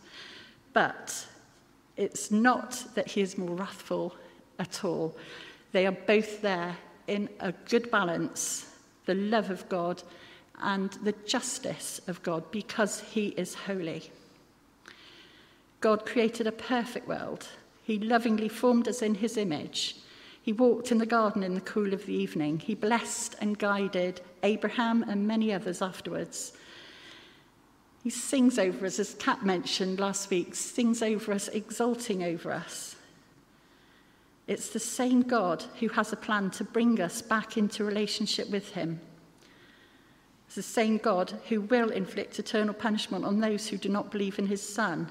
But 0.73 1.27
it's 1.97 2.31
not 2.31 2.85
that 2.95 3.11
he 3.11 3.21
is 3.21 3.39
more 3.39 3.57
wrathful 3.57 4.15
at 4.59 4.85
all. 4.85 5.17
They 5.73 5.87
are 5.87 5.93
both 5.93 6.43
there 6.43 6.77
in 7.07 7.29
a 7.41 7.53
good 7.69 7.91
balance 7.91 8.73
the 9.07 9.15
love 9.15 9.51
of 9.51 9.69
God 9.69 10.03
and 10.61 10.91
the 11.05 11.15
justice 11.27 12.01
of 12.09 12.23
God 12.25 12.51
because 12.51 13.01
he 13.01 13.29
is 13.29 13.55
holy. 13.55 14.11
God 15.81 16.05
created 16.05 16.47
a 16.47 16.53
perfect 16.53 17.07
world 17.07 17.47
He 17.85 18.01
lovingly 18.01 18.49
formed 18.49 18.89
us 18.89 19.01
in 19.01 19.15
his 19.15 19.37
image. 19.37 19.95
He 20.43 20.53
walked 20.53 20.91
in 20.91 20.99
the 20.99 21.07
garden 21.07 21.45
in 21.45 21.55
the 21.55 21.61
cool 21.61 21.95
of 21.95 22.05
the 22.05 22.15
evening. 22.15 22.59
He 22.59 22.75
blessed 22.75 23.37
and 23.41 23.57
guided 23.57 24.21
Abraham 24.43 25.05
and 25.05 25.27
many 25.27 25.53
others 25.53 25.81
afterwards. 25.81 26.53
He 28.07 28.11
sings 28.11 28.57
over 28.57 28.87
us, 28.87 29.01
as 29.01 29.15
Kat 29.15 29.45
mentioned 29.45 29.99
last 29.99 30.31
week, 30.31 30.55
sings 30.55 31.03
over 31.03 31.33
us, 31.33 31.49
exulting 31.49 32.23
over 32.23 32.53
us. 32.53 32.95
It's 34.47 34.69
the 34.69 34.79
same 34.79 35.23
God 35.23 35.65
who 35.81 35.89
has 35.89 36.13
a 36.13 36.17
plan 36.17 36.53
to 36.53 36.63
bring 36.63 37.01
us 37.01 37.21
back 37.21 37.57
into 37.57 37.83
relationship 37.83 38.49
with 38.49 38.71
him. 38.75 39.01
It's 40.47 40.55
the 40.55 40.63
same 40.63 40.99
God 40.99 41.37
who 41.49 41.63
will 41.63 41.91
inflict 41.91 42.39
eternal 42.39 42.75
punishment 42.75 43.25
on 43.25 43.41
those 43.41 43.67
who 43.67 43.77
do 43.77 43.89
not 43.89 44.13
believe 44.13 44.39
in 44.39 44.47
his 44.47 44.63
Son. 44.63 45.11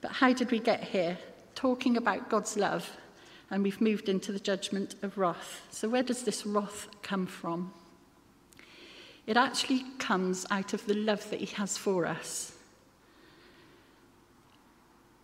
But 0.00 0.12
how 0.12 0.32
did 0.32 0.50
we 0.50 0.60
get 0.60 0.82
here? 0.82 1.18
talking 1.54 1.98
about 1.98 2.30
God's 2.30 2.56
love, 2.56 2.90
and 3.50 3.62
we've 3.62 3.82
moved 3.82 4.08
into 4.08 4.32
the 4.32 4.40
judgment 4.40 4.94
of 5.02 5.18
wrath. 5.18 5.60
So, 5.70 5.90
where 5.90 6.02
does 6.02 6.22
this 6.22 6.46
wrath 6.46 6.88
come 7.02 7.26
from? 7.26 7.70
It 9.26 9.36
actually 9.36 9.84
comes 9.98 10.46
out 10.50 10.72
of 10.72 10.84
the 10.86 10.94
love 10.94 11.28
that 11.30 11.40
He 11.40 11.46
has 11.56 11.76
for 11.76 12.06
us. 12.06 12.52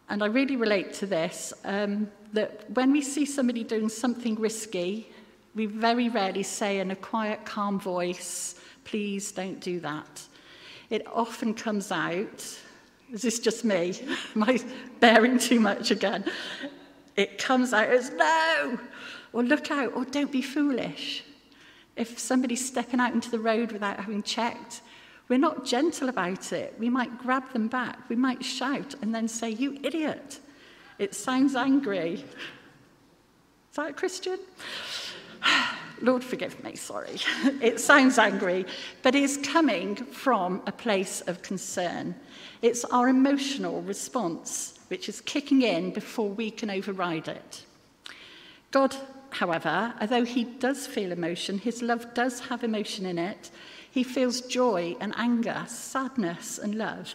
And 0.08 0.22
I 0.22 0.26
really 0.26 0.56
relate 0.56 0.92
to 0.94 1.06
this 1.06 1.52
um, 1.64 2.10
that 2.32 2.70
when 2.70 2.92
we 2.92 3.02
see 3.02 3.26
somebody 3.26 3.64
doing 3.64 3.88
something 3.88 4.36
risky, 4.36 5.08
we 5.54 5.66
very 5.66 6.08
rarely 6.08 6.42
say 6.42 6.80
in 6.80 6.90
a 6.90 6.96
quiet, 6.96 7.44
calm 7.44 7.78
voice, 7.78 8.54
please 8.84 9.32
don't 9.32 9.60
do 9.60 9.80
that. 9.80 10.22
It 10.88 11.06
often 11.06 11.52
comes 11.52 11.92
out 11.92 12.58
is 13.12 13.22
this 13.22 13.38
just 13.38 13.64
me? 13.64 13.94
Am 14.36 14.42
I 14.42 14.60
bearing 15.00 15.38
too 15.38 15.60
much 15.60 15.90
again? 15.90 16.24
It 17.16 17.38
comes 17.38 17.72
out 17.72 17.88
as 17.88 18.10
no, 18.10 18.78
or 19.32 19.42
look 19.42 19.70
out, 19.70 19.94
or 19.94 20.04
don't 20.04 20.30
be 20.30 20.42
foolish. 20.42 21.24
If 21.98 22.18
somebody's 22.18 22.64
stepping 22.64 23.00
out 23.00 23.12
into 23.12 23.30
the 23.30 23.38
road 23.38 23.72
without 23.72 23.98
having 23.98 24.22
checked, 24.22 24.80
we're 25.28 25.38
not 25.38 25.64
gentle 25.64 26.08
about 26.08 26.52
it. 26.52 26.74
We 26.78 26.88
might 26.88 27.18
grab 27.18 27.52
them 27.52 27.68
back. 27.68 28.08
We 28.08 28.16
might 28.16 28.42
shout 28.44 28.94
and 29.02 29.14
then 29.14 29.28
say, 29.28 29.50
You 29.50 29.78
idiot. 29.82 30.38
It 30.98 31.14
sounds 31.14 31.54
angry. 31.54 32.14
Is 32.14 33.76
that 33.76 33.90
a 33.90 33.92
Christian? 33.92 34.38
Lord, 36.00 36.22
forgive 36.22 36.62
me, 36.62 36.76
sorry. 36.76 37.16
it 37.60 37.80
sounds 37.80 38.18
angry, 38.18 38.64
but 39.02 39.14
it's 39.14 39.36
coming 39.36 39.96
from 39.96 40.62
a 40.66 40.72
place 40.72 41.20
of 41.22 41.42
concern. 41.42 42.14
It's 42.62 42.84
our 42.84 43.08
emotional 43.08 43.82
response 43.82 44.78
which 44.88 45.08
is 45.08 45.20
kicking 45.20 45.62
in 45.62 45.92
before 45.92 46.28
we 46.28 46.50
can 46.50 46.70
override 46.70 47.28
it. 47.28 47.64
God, 48.70 48.96
however, 49.30 49.94
although 50.00 50.24
he 50.24 50.44
does 50.44 50.86
feel 50.86 51.12
emotion, 51.12 51.58
his 51.58 51.82
love 51.82 52.14
does 52.14 52.40
have 52.40 52.64
emotion 52.64 53.06
in 53.06 53.18
it. 53.18 53.50
He 53.90 54.02
feels 54.02 54.40
joy 54.42 54.96
and 55.00 55.14
anger, 55.16 55.64
sadness 55.66 56.58
and 56.58 56.74
love, 56.74 57.14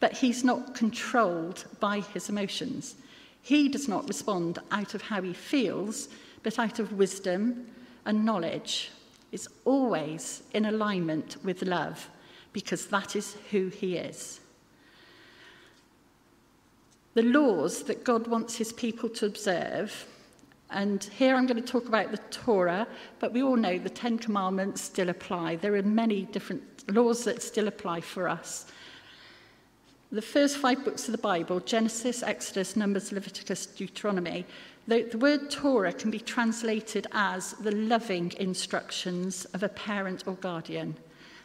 but 0.00 0.12
he's 0.12 0.44
not 0.44 0.74
controlled 0.74 1.64
by 1.80 2.00
his 2.00 2.28
emotions. 2.28 2.96
He 3.42 3.68
does 3.68 3.88
not 3.88 4.08
respond 4.08 4.58
out 4.70 4.94
of 4.94 5.02
how 5.02 5.22
he 5.22 5.32
feels, 5.32 6.08
but 6.42 6.58
out 6.58 6.78
of 6.78 6.92
wisdom 6.92 7.66
and 8.06 8.24
knowledge 8.24 8.90
is 9.32 9.48
always 9.64 10.42
in 10.52 10.64
alignment 10.64 11.36
with 11.44 11.62
love 11.62 12.08
because 12.52 12.86
that 12.86 13.16
is 13.16 13.36
who 13.50 13.68
he 13.68 13.96
is. 13.96 14.40
The 17.14 17.22
laws 17.22 17.82
that 17.84 18.04
God 18.04 18.26
wants 18.26 18.56
his 18.56 18.72
people 18.72 19.08
to 19.10 19.26
observe, 19.26 20.06
and 20.74 21.02
here 21.04 21.34
I'm 21.34 21.46
going 21.46 21.62
to 21.62 21.66
talk 21.66 21.88
about 21.88 22.10
the 22.10 22.18
Torah, 22.30 22.86
but 23.20 23.32
we 23.32 23.42
all 23.42 23.56
know 23.56 23.78
the 23.78 23.88
Ten 23.88 24.18
Commandments 24.18 24.82
still 24.82 25.08
apply. 25.08 25.56
There 25.56 25.74
are 25.76 25.82
many 25.82 26.22
different 26.22 26.62
laws 26.94 27.24
that 27.24 27.42
still 27.42 27.68
apply 27.68 28.02
for 28.02 28.28
us. 28.28 28.66
The 30.12 30.22
first 30.22 30.58
five 30.58 30.84
books 30.84 31.08
of 31.08 31.12
the 31.12 31.18
Bible 31.18 31.60
Genesis, 31.60 32.22
Exodus, 32.22 32.76
Numbers, 32.76 33.10
Leviticus, 33.10 33.66
Deuteronomy 33.66 34.44
the, 34.86 35.02
the 35.02 35.18
word 35.18 35.50
Torah 35.50 35.92
can 35.92 36.10
be 36.10 36.20
translated 36.20 37.06
as 37.12 37.52
the 37.54 37.74
loving 37.74 38.32
instructions 38.38 39.46
of 39.46 39.62
a 39.62 39.68
parent 39.68 40.24
or 40.26 40.34
guardian. 40.34 40.96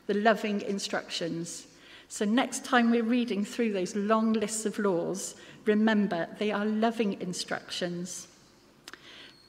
The 0.07 0.15
loving 0.15 0.61
instructions. 0.61 1.67
So, 2.09 2.25
next 2.25 2.65
time 2.65 2.91
we're 2.91 3.03
reading 3.03 3.45
through 3.45 3.71
those 3.71 3.95
long 3.95 4.33
lists 4.33 4.65
of 4.65 4.77
laws, 4.79 5.35
remember 5.65 6.27
they 6.37 6.51
are 6.51 6.65
loving 6.65 7.21
instructions. 7.21 8.27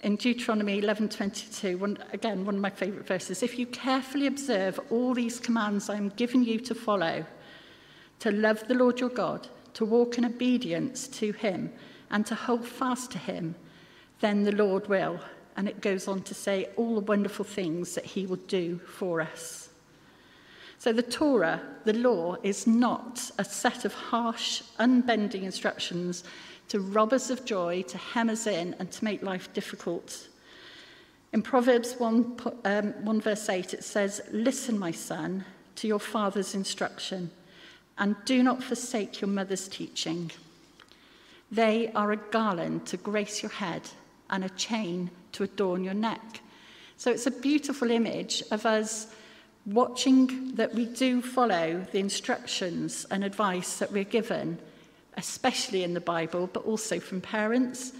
In 0.02 0.16
Deuteronomy 0.16 0.80
11:22, 0.80 1.78
one, 1.78 1.98
again 2.12 2.46
one 2.46 2.54
of 2.54 2.60
my 2.60 2.70
favorite 2.70 3.06
verses, 3.06 3.42
if 3.42 3.58
you 3.58 3.66
carefully 3.66 4.26
observe 4.26 4.80
all 4.90 5.12
these 5.12 5.38
commands 5.38 5.90
I 5.90 5.96
am 5.96 6.08
giving 6.10 6.42
you 6.42 6.58
to 6.60 6.74
follow, 6.74 7.26
to 8.20 8.30
love 8.30 8.66
the 8.66 8.74
Lord 8.74 8.98
your 8.98 9.10
God, 9.10 9.48
to 9.74 9.84
walk 9.84 10.16
in 10.16 10.24
obedience 10.24 11.06
to 11.08 11.32
him, 11.32 11.72
and 12.10 12.24
to 12.26 12.34
hold 12.34 12.66
fast 12.66 13.10
to 13.12 13.18
him, 13.18 13.54
then 14.20 14.44
the 14.44 14.52
Lord 14.52 14.88
will. 14.88 15.20
And 15.56 15.68
it 15.68 15.82
goes 15.82 16.08
on 16.08 16.22
to 16.22 16.34
say 16.34 16.70
all 16.76 16.94
the 16.94 17.00
wonderful 17.00 17.44
things 17.44 17.94
that 17.94 18.06
he 18.06 18.24
will 18.24 18.36
do 18.36 18.78
for 18.78 19.20
us. 19.20 19.69
So 20.80 20.94
the 20.94 21.02
Torah, 21.02 21.60
the 21.84 21.92
law, 21.92 22.36
is 22.42 22.66
not 22.66 23.30
a 23.36 23.44
set 23.44 23.84
of 23.84 23.92
harsh, 23.92 24.62
unbending 24.78 25.42
instructions 25.42 26.24
to 26.68 26.80
rob 26.80 27.12
us 27.12 27.28
of 27.28 27.44
joy, 27.44 27.82
to 27.82 27.98
hem 27.98 28.30
us 28.30 28.46
in, 28.46 28.74
and 28.78 28.90
to 28.90 29.04
make 29.04 29.22
life 29.22 29.52
difficult. 29.52 30.28
In 31.34 31.42
Proverbs 31.42 31.96
1, 31.98 32.36
um, 32.64 33.04
1 33.04 33.20
verse 33.20 33.50
8, 33.50 33.74
it 33.74 33.84
says, 33.84 34.22
Listen, 34.32 34.78
my 34.78 34.90
son, 34.90 35.44
to 35.76 35.86
your 35.86 36.00
father's 36.00 36.54
instruction 36.54 37.30
and 37.98 38.16
do 38.24 38.42
not 38.42 38.62
forsake 38.62 39.20
your 39.20 39.28
mother's 39.28 39.68
teaching. 39.68 40.30
They 41.52 41.92
are 41.92 42.12
a 42.12 42.16
garland 42.16 42.86
to 42.86 42.96
grace 42.96 43.42
your 43.42 43.52
head 43.52 43.82
and 44.30 44.44
a 44.44 44.50
chain 44.50 45.10
to 45.32 45.42
adorn 45.42 45.84
your 45.84 45.92
neck. 45.92 46.40
So 46.96 47.10
it's 47.10 47.26
a 47.26 47.30
beautiful 47.30 47.90
image 47.90 48.42
of 48.50 48.64
us 48.64 49.08
watching 49.66 50.54
that 50.54 50.74
we 50.74 50.86
do 50.86 51.22
follow 51.22 51.86
the 51.92 51.98
instructions 51.98 53.06
and 53.10 53.22
advice 53.24 53.78
that 53.78 53.92
we're 53.92 54.04
given, 54.04 54.58
especially 55.16 55.84
in 55.84 55.94
the 55.94 56.00
Bible, 56.00 56.48
but 56.52 56.64
also 56.64 56.98
from 56.98 57.20
parents, 57.20 57.92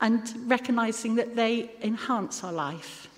and 0.00 0.32
recognizing 0.46 1.16
that 1.16 1.36
they 1.36 1.70
enhance 1.82 2.42
our 2.42 2.52
life. 2.52 3.08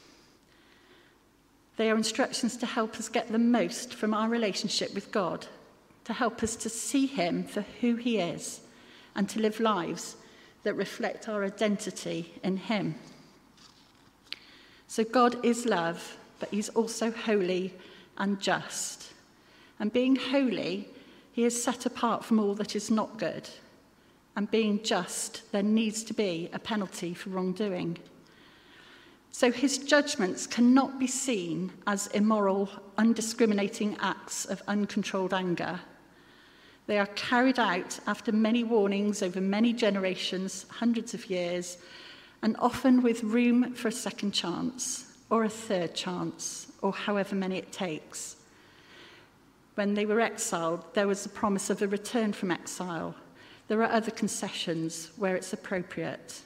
They 1.76 1.90
are 1.90 1.96
instructions 1.96 2.56
to 2.58 2.66
help 2.66 2.96
us 2.96 3.08
get 3.08 3.30
the 3.30 3.38
most 3.38 3.94
from 3.94 4.14
our 4.14 4.28
relationship 4.28 4.94
with 4.94 5.10
God 5.12 5.46
to 6.04 6.12
help 6.12 6.42
us 6.42 6.56
to 6.56 6.68
see 6.68 7.06
him 7.06 7.44
for 7.44 7.62
who 7.80 7.96
he 7.96 8.18
is 8.18 8.60
and 9.14 9.28
to 9.28 9.40
live 9.40 9.60
lives 9.60 10.16
that 10.64 10.74
reflect 10.74 11.28
our 11.28 11.44
identity 11.44 12.32
in 12.42 12.56
him. 12.56 12.94
So 14.86 15.04
God 15.04 15.44
is 15.44 15.64
love, 15.64 16.16
but 16.42 16.50
he's 16.50 16.70
also 16.70 17.12
holy 17.12 17.72
and 18.18 18.40
just. 18.40 19.12
And 19.78 19.92
being 19.92 20.16
holy, 20.16 20.88
he 21.30 21.44
is 21.44 21.62
set 21.62 21.86
apart 21.86 22.24
from 22.24 22.40
all 22.40 22.56
that 22.56 22.74
is 22.74 22.90
not 22.90 23.16
good. 23.16 23.48
And 24.34 24.50
being 24.50 24.82
just, 24.82 25.52
there 25.52 25.62
needs 25.62 26.02
to 26.02 26.12
be 26.12 26.50
a 26.52 26.58
penalty 26.58 27.14
for 27.14 27.30
wrongdoing. 27.30 27.96
So 29.30 29.52
his 29.52 29.78
judgments 29.78 30.48
cannot 30.48 30.98
be 30.98 31.06
seen 31.06 31.70
as 31.86 32.08
immoral, 32.08 32.68
undiscriminating 32.98 33.96
acts 34.00 34.44
of 34.44 34.62
uncontrolled 34.66 35.32
anger 35.32 35.78
they 36.86 36.98
are 36.98 37.06
carried 37.14 37.58
out 37.58 38.00
after 38.06 38.32
many 38.32 38.64
warnings 38.64 39.22
over 39.22 39.40
many 39.40 39.72
generations, 39.72 40.66
hundreds 40.68 41.14
of 41.14 41.30
years, 41.30 41.78
and 42.42 42.56
often 42.58 43.02
with 43.02 43.22
room 43.22 43.72
for 43.74 43.88
a 43.88 43.92
second 43.92 44.32
chance 44.32 45.11
or 45.32 45.44
a 45.44 45.48
third 45.48 45.94
chance, 45.94 46.70
or 46.82 46.92
however 46.92 47.34
many 47.34 47.56
it 47.56 47.72
takes. 47.72 48.36
When 49.76 49.94
they 49.94 50.04
were 50.04 50.20
exiled, 50.20 50.84
there 50.92 51.06
was 51.06 51.22
the 51.22 51.30
promise 51.30 51.70
of 51.70 51.80
a 51.80 51.88
return 51.88 52.34
from 52.34 52.50
exile. 52.50 53.14
There 53.66 53.80
are 53.82 53.90
other 53.90 54.10
concessions 54.10 55.10
where 55.16 55.34
it's 55.34 55.54
appropriate. 55.54 56.42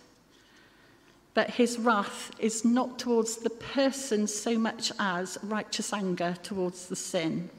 But 1.35 1.51
his 1.51 1.81
wrath 1.81 2.31
is 2.39 2.65
not 2.65 2.97
towards 2.97 3.39
the 3.39 3.51
person 3.51 4.29
so 4.29 4.57
much 4.57 4.93
as 5.01 5.37
righteous 5.43 5.93
anger 5.93 6.37
towards 6.45 6.87
the 6.87 6.95
sin. 6.95 7.51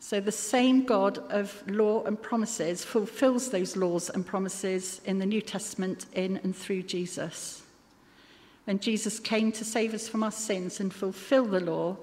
So 0.00 0.20
the 0.20 0.32
same 0.32 0.84
God 0.84 1.16
of 1.30 1.64
law 1.66 2.04
and 2.04 2.20
promises 2.20 2.84
fulfills 2.84 3.48
those 3.48 3.74
laws 3.74 4.10
and 4.10 4.26
promises 4.26 5.00
in 5.06 5.18
the 5.18 5.24
New 5.24 5.40
Testament 5.40 6.04
in 6.12 6.36
and 6.44 6.54
through 6.54 6.82
Jesus. 6.82 7.62
When 8.66 8.80
Jesus 8.80 9.20
came 9.20 9.52
to 9.52 9.64
save 9.64 9.94
us 9.94 10.08
from 10.08 10.24
our 10.24 10.32
sins 10.32 10.80
and 10.80 10.92
fulfill 10.92 11.44
the 11.44 11.60
law, 11.60 11.96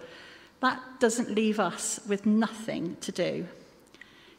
that 0.61 0.81
doesn't 1.01 1.29
leave 1.29 1.59
us 1.59 1.99
with 2.07 2.25
nothing 2.25 2.95
to 3.01 3.11
do. 3.11 3.45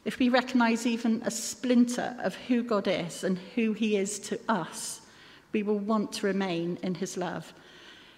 If 0.05 0.17
we 0.17 0.29
recognize 0.29 0.87
even 0.87 1.21
a 1.23 1.29
splinter 1.29 2.15
of 2.19 2.33
who 2.33 2.63
God 2.63 2.87
is 2.87 3.23
and 3.23 3.37
who 3.53 3.73
he 3.73 3.95
is 3.95 4.17
to 4.21 4.39
us, 4.49 5.01
we 5.51 5.61
will 5.61 5.77
want 5.77 6.13
to 6.13 6.25
remain 6.25 6.79
in 6.81 6.95
his 6.95 7.15
love. 7.15 7.53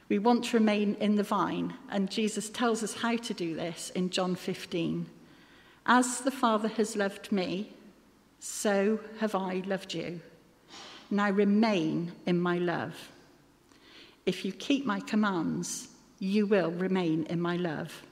We 0.08 0.20
want 0.20 0.46
to 0.46 0.58
remain 0.58 0.96
in 1.02 1.18
the 1.18 1.24
vine, 1.24 1.74
and 1.90 2.10
Jesus 2.10 2.50
tells 2.50 2.84
us 2.84 2.94
how 2.94 3.18
to 3.18 3.34
do 3.34 3.56
this 3.56 3.90
in 3.90 4.10
John 4.10 4.36
15. 4.36 5.06
As 5.86 6.22
the 6.22 6.32
Father 6.32 6.70
has 6.70 6.96
loved 6.96 7.30
me, 7.34 7.74
so 8.40 9.02
have 9.20 9.36
I 9.36 9.64
loved 9.66 9.94
you. 9.94 10.22
Now 11.12 11.30
remain 11.30 12.14
in 12.26 12.40
my 12.40 12.58
love. 12.58 12.96
If 14.28 14.46
you 14.46 14.52
keep 14.52 14.86
my 14.86 15.00
commands, 15.00 15.88
you 16.20 16.46
will 16.46 16.70
remain 16.70 17.24
in 17.24 17.42
my 17.42 17.58
love, 17.58 18.04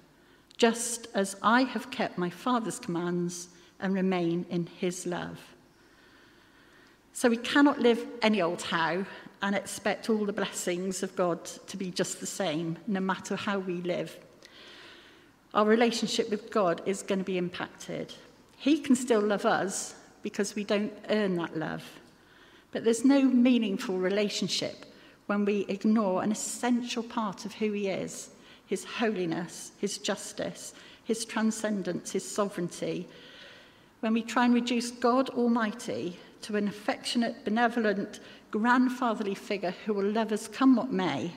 just 0.58 1.08
as 1.13 1.36
I 1.43 1.62
have 1.62 1.91
kept 1.91 2.17
my 2.17 2.32
Father's 2.32 2.80
commands 2.80 3.49
and 3.80 3.93
remain 3.93 4.47
in 4.49 4.65
his 4.65 5.06
love. 5.06 5.39
So 7.13 7.30
we 7.30 7.38
cannot 7.38 7.80
live 7.80 8.04
any 8.23 8.41
old 8.41 8.63
how 8.63 9.06
and 9.43 9.56
expect 9.56 10.10
all 10.10 10.25
the 10.25 10.34
blessings 10.34 11.04
of 11.04 11.15
God 11.15 11.45
to 11.45 11.78
be 11.78 11.91
just 11.91 12.19
the 12.19 12.25
same, 12.25 12.78
no 12.88 12.99
matter 12.99 13.36
how 13.36 13.60
we 13.60 13.75
live 13.75 14.17
our 15.56 15.65
relationship 15.65 16.30
with 16.30 16.51
God 16.51 16.82
is 16.86 17.01
going 17.01 17.19
to 17.19 17.25
be 17.25 17.38
impacted. 17.38 18.13
He 18.58 18.78
can 18.78 18.95
still 18.95 19.21
love 19.21 19.45
us 19.45 19.95
because 20.21 20.54
we 20.54 20.65
don't 20.65 20.93
earn 21.10 21.36
that 21.36 21.58
love. 21.58 21.84
But 22.71 22.84
there's 22.84 23.06
no 23.06 23.23
meaningful 23.23 23.97
relationship 23.97 24.86
when 25.28 25.46
we 25.46 25.66
ignore 25.68 26.24
an 26.24 26.32
essential 26.32 27.04
part 27.04 27.46
of 27.46 27.54
who 27.56 27.72
He 27.72 27.88
is 27.88 28.30
His 28.68 28.84
holiness, 28.84 29.72
His 29.80 29.98
justice, 29.98 30.74
His 31.04 31.26
transcendence, 31.26 32.12
His 32.12 32.30
sovereignty. 32.30 33.08
When 34.02 34.14
we 34.14 34.22
try 34.22 34.46
and 34.46 34.54
reduce 34.54 34.92
God 34.92 35.30
Almighty 35.30 36.20
to 36.44 36.56
an 36.56 36.68
affectionate, 36.68 37.44
benevolent, 37.44 38.20
grandfatherly 38.52 39.36
figure 39.36 39.74
who 39.86 39.94
will 39.94 40.06
love 40.06 40.32
us 40.32 40.48
come 40.48 40.76
what 40.76 40.92
may, 40.92 41.32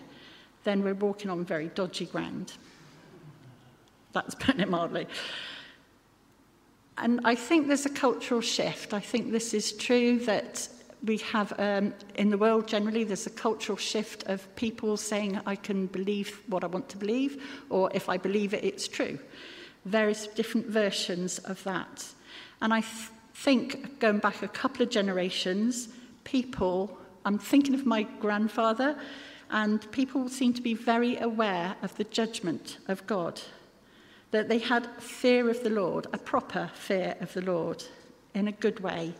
then 0.65 0.83
we're 0.83 0.95
walking 0.95 1.31
on 1.31 1.45
very 1.45 1.69
dodgy 1.69 2.07
ground. 2.07 2.53
That's 4.13 4.35
putting 4.35 4.61
it 4.61 4.69
mildly. 4.69 5.07
And 6.99 7.21
I 7.25 7.35
think 7.37 7.69
there's 7.69 7.87
a 7.87 7.91
cultural 7.91 8.41
shift. 8.41 8.93
I 8.93 9.01
think 9.01 9.31
this 9.31 9.55
is 9.55 9.73
true 9.73 10.19
that 10.21 10.69
we 11.05 11.19
have 11.19 11.53
um, 11.59 11.95
in 12.17 12.31
the 12.31 12.39
world 12.39 12.67
generally, 12.67 13.05
there's 13.05 13.27
a 13.27 13.31
cultural 13.31 13.79
shift 13.79 14.25
of 14.25 14.55
people 14.57 14.97
saying, 14.97 15.41
I 15.47 15.57
can 15.57 15.87
believe 15.87 16.43
what 16.49 16.65
I 16.65 16.67
want 16.67 16.89
to 16.91 16.97
believe, 16.97 17.43
or 17.71 17.91
if 17.95 18.09
I 18.09 18.17
believe 18.17 18.55
it, 18.55 18.65
it's 18.65 18.89
true. 18.89 19.19
Various 19.85 20.27
different 20.27 20.67
versions 20.67 21.39
of 21.39 21.63
that. 21.65 22.05
And 22.61 22.75
I 22.75 22.81
th 22.81 23.11
think, 23.35 24.01
going 24.01 24.19
back 24.19 24.43
a 24.43 24.49
couple 24.49 24.83
of 24.83 24.91
generations, 24.91 25.89
people, 26.25 26.99
I'm 27.25 27.39
thinking 27.39 27.75
of 27.75 27.87
my 27.87 28.03
grandfather, 28.21 28.99
and 29.51 29.91
people 29.93 30.29
seem 30.29 30.53
to 30.55 30.63
be 30.63 30.75
very 30.75 31.17
aware 31.19 31.77
of 31.83 31.95
the 31.97 32.05
judgment 32.05 32.79
of 32.89 33.07
God, 33.07 33.41
that 34.33 34.49
they 34.49 34.59
had 34.59 34.89
fear 34.99 35.49
of 35.49 35.63
the 35.63 35.71
Lord, 35.71 36.07
a 36.13 36.19
proper 36.19 36.71
fear 36.75 37.15
of 37.21 37.33
the 37.33 37.43
Lord, 37.43 37.85
in 38.35 38.49
a 38.49 38.53
good 38.53 38.81
way. 38.81 39.15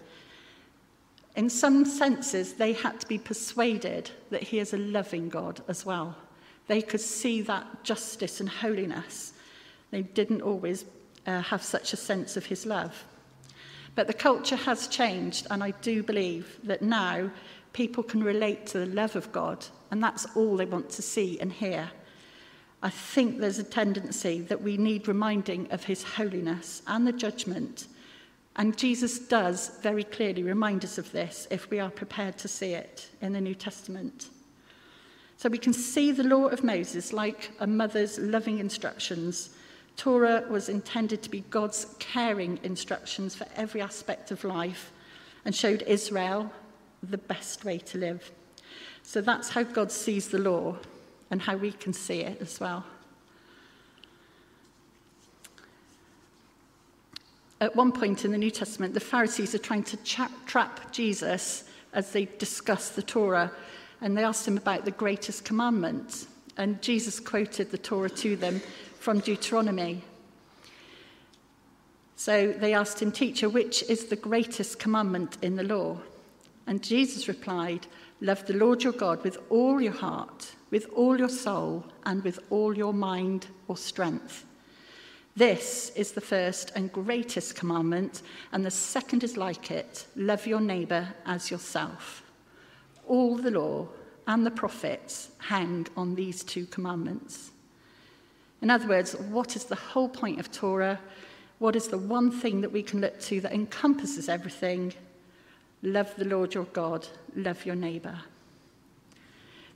In 1.39 1.49
some 1.49 1.85
senses, 1.85 2.55
they 2.55 2.73
had 2.73 2.99
to 2.99 3.07
be 3.07 3.17
persuaded 3.17 4.11
that 4.31 4.43
he 4.43 4.59
is 4.59 4.75
a 4.75 4.77
loving 4.77 5.29
God 5.29 5.61
as 5.69 5.87
well. 5.87 6.17
They 6.67 6.83
could 6.83 7.01
see 7.01 7.43
that 7.43 7.85
justice 7.85 8.41
and 8.41 8.49
holiness. 8.49 9.35
They 9.93 10.03
didn't 10.03 10.43
always 10.43 10.85
uh, 11.29 11.43
have 11.43 11.63
such 11.63 11.93
a 11.93 11.97
sense 11.97 12.37
of 12.37 12.47
his 12.47 12.67
love. 12.67 13.05
But 13.95 14.09
the 14.09 14.15
culture 14.15 14.57
has 14.57 14.89
changed, 14.89 15.47
and 15.49 15.63
I 15.63 15.71
do 15.81 16.03
believe 16.03 16.59
that 16.65 16.83
now 16.83 17.31
people 17.73 18.03
can 18.03 18.25
relate 18.25 18.67
to 18.67 18.81
the 18.81 18.87
love 18.87 19.15
of 19.15 19.31
God, 19.31 19.65
and 19.93 20.03
that's 20.03 20.27
all 20.35 20.57
they 20.57 20.65
want 20.65 20.91
to 20.91 21.03
see 21.03 21.39
and 21.39 21.53
hear. 21.53 21.89
I 22.83 22.91
think 22.91 23.39
there's 23.39 23.61
a 23.61 23.63
tendency 23.63 24.41
that 24.41 24.63
we 24.63 24.77
need 24.77 25.07
reminding 25.07 25.71
of 25.71 25.85
his 25.85 26.03
holiness 26.03 26.83
and 26.89 27.07
the 27.07 27.13
judgment 27.13 27.87
And 28.59 28.77
Jesus 28.77 29.21
does 29.21 29.71
very 29.83 30.03
clearly 30.03 30.43
remind 30.43 30.85
us 30.85 30.99
of 30.99 31.13
this 31.13 31.47
if 31.49 31.71
we 31.71 31.79
are 31.79 31.91
prepared 31.91 32.37
to 32.39 32.49
see 32.49 32.73
it 32.73 33.09
in 33.23 33.33
the 33.33 33.41
New 33.41 33.55
Testament. 33.55 34.31
So 35.37 35.49
we 35.49 35.59
can 35.59 35.73
see 35.73 36.11
the 36.11 36.25
law 36.25 36.47
of 36.47 36.65
Moses 36.65 37.13
like 37.13 37.53
a 37.61 37.67
mother's 37.69 38.19
loving 38.19 38.59
instructions. 38.59 39.51
Torah 39.97 40.45
was 40.51 40.69
intended 40.69 41.23
to 41.23 41.31
be 41.31 41.45
God's 41.51 41.87
caring 42.01 42.59
instructions 42.65 43.37
for 43.37 43.47
every 43.55 43.81
aspect 43.81 44.33
of 44.33 44.43
life 44.43 44.91
and 45.45 45.55
showed 45.55 45.83
Israel 45.83 46.51
the 47.01 47.19
best 47.19 47.65
way 47.65 47.79
to 47.79 47.99
live. 47.99 48.33
So 49.05 49.21
that's 49.21 49.51
how 49.51 49.63
God 49.63 49.93
sees 49.93 50.29
the 50.29 50.39
law 50.39 50.77
and 51.31 51.41
how 51.41 51.57
we 51.57 51.71
can 51.71 51.93
see 51.93 52.23
it 52.23 52.43
as 52.43 52.59
well. 52.59 52.85
At 57.61 57.75
one 57.75 57.91
point 57.91 58.25
in 58.25 58.31
the 58.31 58.39
New 58.39 58.53
Testament, 58.53 58.95
the 58.95 59.01
Pharisees 59.01 59.55
are 59.55 59.59
trying 59.59 59.83
to 59.85 59.97
tra- 59.99 60.31
trap 60.47 60.93
Jesus 60.93 61.65
as 61.93 62.13
they 62.13 62.27
discuss 62.39 62.91
the 62.91 63.03
Torah, 63.03 63.51
and 64.01 64.17
they 64.17 64.23
asked 64.23 64.47
him 64.47 64.57
about 64.57 64.85
the 64.85 64.93
greatest 64.93 65.45
commandment. 65.45 66.27
And 66.57 66.81
Jesus 66.83 67.19
quoted 67.19 67.71
the 67.71 67.79
Torah 67.79 68.11
to 68.11 68.37
them 68.37 68.61
from 69.01 69.19
Deuteronomy. 69.21 70.05
So 72.15 72.53
they 72.53 72.75
asked 72.75 73.01
him, 73.01 73.11
Teacher, 73.11 73.49
which 73.49 73.83
is 73.85 74.07
the 74.07 74.17
greatest 74.17 74.79
commandment 74.79 75.39
in 75.43 75.57
the 75.57 75.65
law? 75.65 75.99
And 76.67 76.83
Jesus 76.83 77.27
replied, 77.27 77.87
Love 78.21 78.47
the 78.47 78.55
Lord 78.55 78.85
your 78.85 78.93
God 78.93 79.25
with 79.25 79.39
all 79.51 79.81
your 79.81 79.93
heart, 79.93 80.53
with 80.71 80.87
all 80.95 81.19
your 81.19 81.29
soul, 81.29 81.85
and 82.05 82.23
with 82.23 82.39
all 82.51 82.77
your 82.77 82.93
mind 82.93 83.47
or 83.69 83.77
strength. 83.77 84.45
This 85.39 85.93
is 85.95 86.11
the 86.11 86.21
first 86.21 86.73
and 86.75 86.93
greatest 86.93 87.55
commandment, 87.55 88.23
and 88.51 88.67
the 88.67 88.73
second 88.73 89.23
is 89.23 89.37
like 89.37 89.71
it 89.71 90.05
love 90.17 90.49
your 90.49 90.61
neighbour 90.61 91.15
as 91.27 91.49
yourself. 91.49 92.25
All 93.07 93.37
the 93.37 93.53
law 93.53 93.87
and 94.27 94.45
the 94.45 94.51
prophets 94.51 95.29
hang 95.39 95.87
on 95.97 96.17
these 96.17 96.43
two 96.43 96.67
commandments. 96.67 97.53
In 98.63 98.69
other 98.69 98.89
words, 98.89 99.13
what 99.13 99.55
is 99.55 99.67
the 99.67 99.77
whole 99.77 100.09
point 100.09 100.41
of 100.41 100.51
Torah? 100.51 100.99
What 101.61 101.77
is 101.77 101.87
the 101.87 101.99
one 101.99 102.33
thing 102.33 102.61
that 102.63 102.73
we 102.73 102.83
can 102.83 103.01
look 103.01 103.21
to 103.21 103.41
that 103.43 103.53
encompasses 103.53 104.29
everything? 104.29 104.93
Love 105.85 106.13
the 106.17 106.25
Lord 106.25 106.53
your 106.53 106.65
God, 106.65 107.07
love 107.37 107.65
your 107.65 107.77
neighbour. 107.77 108.19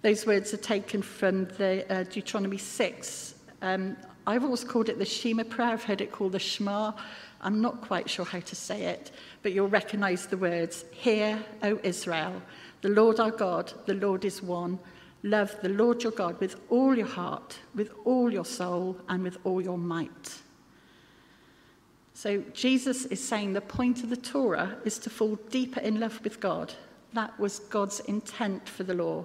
Those 0.02 0.26
words 0.26 0.52
are 0.52 0.56
taken 0.56 1.02
from 1.02 1.44
the 1.56 1.86
uh, 1.88 2.02
Deuteronomy 2.02 2.58
6. 2.58 3.34
Um, 3.62 3.96
I've 4.26 4.44
always 4.44 4.64
called 4.64 4.88
it 4.88 4.98
the 4.98 5.04
Shema 5.04 5.44
prayer. 5.44 5.70
I've 5.70 5.84
heard 5.84 6.00
it 6.00 6.12
called 6.12 6.32
the 6.32 6.38
Shema. 6.38 6.92
I'm 7.40 7.60
not 7.60 7.80
quite 7.80 8.08
sure 8.08 8.24
how 8.24 8.40
to 8.40 8.54
say 8.54 8.84
it, 8.84 9.10
but 9.42 9.52
you'll 9.52 9.68
recognize 9.68 10.26
the 10.26 10.36
words 10.36 10.84
Hear, 10.92 11.44
O 11.62 11.80
Israel, 11.82 12.40
the 12.82 12.88
Lord 12.88 13.18
our 13.18 13.30
God, 13.30 13.72
the 13.86 13.94
Lord 13.94 14.24
is 14.24 14.42
one. 14.42 14.78
Love 15.24 15.56
the 15.62 15.68
Lord 15.68 16.02
your 16.02 16.12
God 16.12 16.40
with 16.40 16.56
all 16.68 16.96
your 16.96 17.06
heart, 17.06 17.58
with 17.74 17.92
all 18.04 18.32
your 18.32 18.44
soul, 18.44 18.96
and 19.08 19.22
with 19.22 19.38
all 19.44 19.60
your 19.60 19.78
might. 19.78 20.40
So 22.14 22.42
Jesus 22.52 23.06
is 23.06 23.26
saying 23.26 23.52
the 23.52 23.60
point 23.60 24.02
of 24.02 24.10
the 24.10 24.16
Torah 24.16 24.76
is 24.84 24.98
to 25.00 25.10
fall 25.10 25.36
deeper 25.50 25.80
in 25.80 25.98
love 25.98 26.20
with 26.22 26.40
God. 26.40 26.74
That 27.12 27.38
was 27.38 27.58
God's 27.58 28.00
intent 28.00 28.68
for 28.68 28.84
the 28.84 28.94
law. 28.94 29.24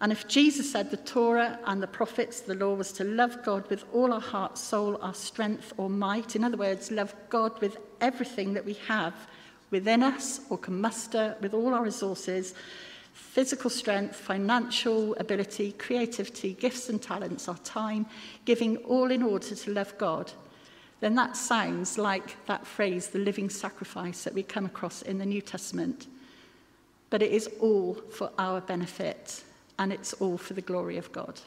And 0.00 0.12
if 0.12 0.28
Jesus 0.28 0.70
said 0.70 0.90
the 0.90 0.98
Torah 0.98 1.58
and 1.64 1.82
the 1.82 1.86
prophets, 1.86 2.40
the 2.40 2.54
law 2.54 2.74
was 2.74 2.92
to 2.92 3.04
love 3.04 3.42
God 3.44 3.68
with 3.70 3.84
all 3.94 4.12
our 4.12 4.20
heart, 4.20 4.58
soul, 4.58 4.98
our 5.00 5.14
strength, 5.14 5.72
or 5.78 5.88
might, 5.88 6.36
in 6.36 6.44
other 6.44 6.58
words, 6.58 6.90
love 6.90 7.14
God 7.30 7.58
with 7.60 7.78
everything 8.00 8.52
that 8.54 8.64
we 8.64 8.74
have 8.86 9.14
within 9.70 10.02
us 10.02 10.40
or 10.50 10.58
can 10.58 10.80
muster 10.80 11.36
with 11.40 11.54
all 11.54 11.74
our 11.74 11.82
resources 11.82 12.54
physical 13.16 13.70
strength, 13.70 14.14
financial 14.14 15.14
ability, 15.14 15.72
creativity, 15.72 16.52
gifts 16.52 16.90
and 16.90 17.00
talents, 17.00 17.48
our 17.48 17.56
time, 17.58 18.04
giving 18.44 18.76
all 18.78 19.10
in 19.10 19.22
order 19.22 19.54
to 19.54 19.70
love 19.72 19.96
God, 19.96 20.32
then 21.00 21.14
that 21.14 21.36
sounds 21.36 21.98
like 21.98 22.36
that 22.46 22.66
phrase, 22.66 23.08
the 23.08 23.18
living 23.18 23.50
sacrifice 23.50 24.24
that 24.24 24.34
we 24.34 24.42
come 24.42 24.66
across 24.66 25.02
in 25.02 25.18
the 25.18 25.26
New 25.26 25.40
Testament. 25.40 26.06
But 27.10 27.22
it 27.22 27.32
is 27.32 27.48
all 27.60 27.94
for 28.10 28.30
our 28.38 28.60
benefit 28.60 29.44
and 29.78 29.92
it's 29.92 30.12
all 30.14 30.38
for 30.38 30.54
the 30.54 30.60
glory 30.60 30.96
of 30.96 31.12
God. 31.12 31.40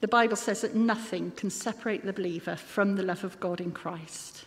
The 0.00 0.08
Bible 0.08 0.36
says 0.36 0.60
that 0.60 0.74
nothing 0.74 1.30
can 1.32 1.50
separate 1.50 2.04
the 2.04 2.12
believer 2.12 2.56
from 2.56 2.96
the 2.96 3.02
love 3.02 3.24
of 3.24 3.40
God 3.40 3.60
in 3.60 3.72
Christ. 3.72 4.44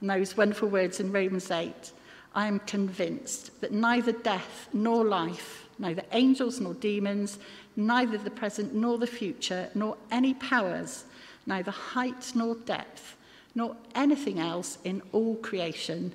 And 0.00 0.10
those 0.10 0.36
wonderful 0.36 0.68
words 0.68 0.98
in 0.98 1.12
Romans 1.12 1.50
8 1.50 1.92
I 2.34 2.46
am 2.46 2.60
convinced 2.60 3.60
that 3.60 3.72
neither 3.72 4.12
death 4.12 4.68
nor 4.72 5.04
life, 5.04 5.68
neither 5.78 6.02
angels 6.12 6.60
nor 6.60 6.74
demons, 6.74 7.38
neither 7.76 8.18
the 8.18 8.30
present 8.30 8.74
nor 8.74 8.98
the 8.98 9.06
future, 9.06 9.68
nor 9.74 9.96
any 10.10 10.34
powers, 10.34 11.04
neither 11.46 11.70
height 11.70 12.32
nor 12.34 12.54
depth, 12.54 13.16
nor 13.54 13.76
anything 13.94 14.40
else 14.40 14.78
in 14.82 15.02
all 15.12 15.36
creation 15.36 16.12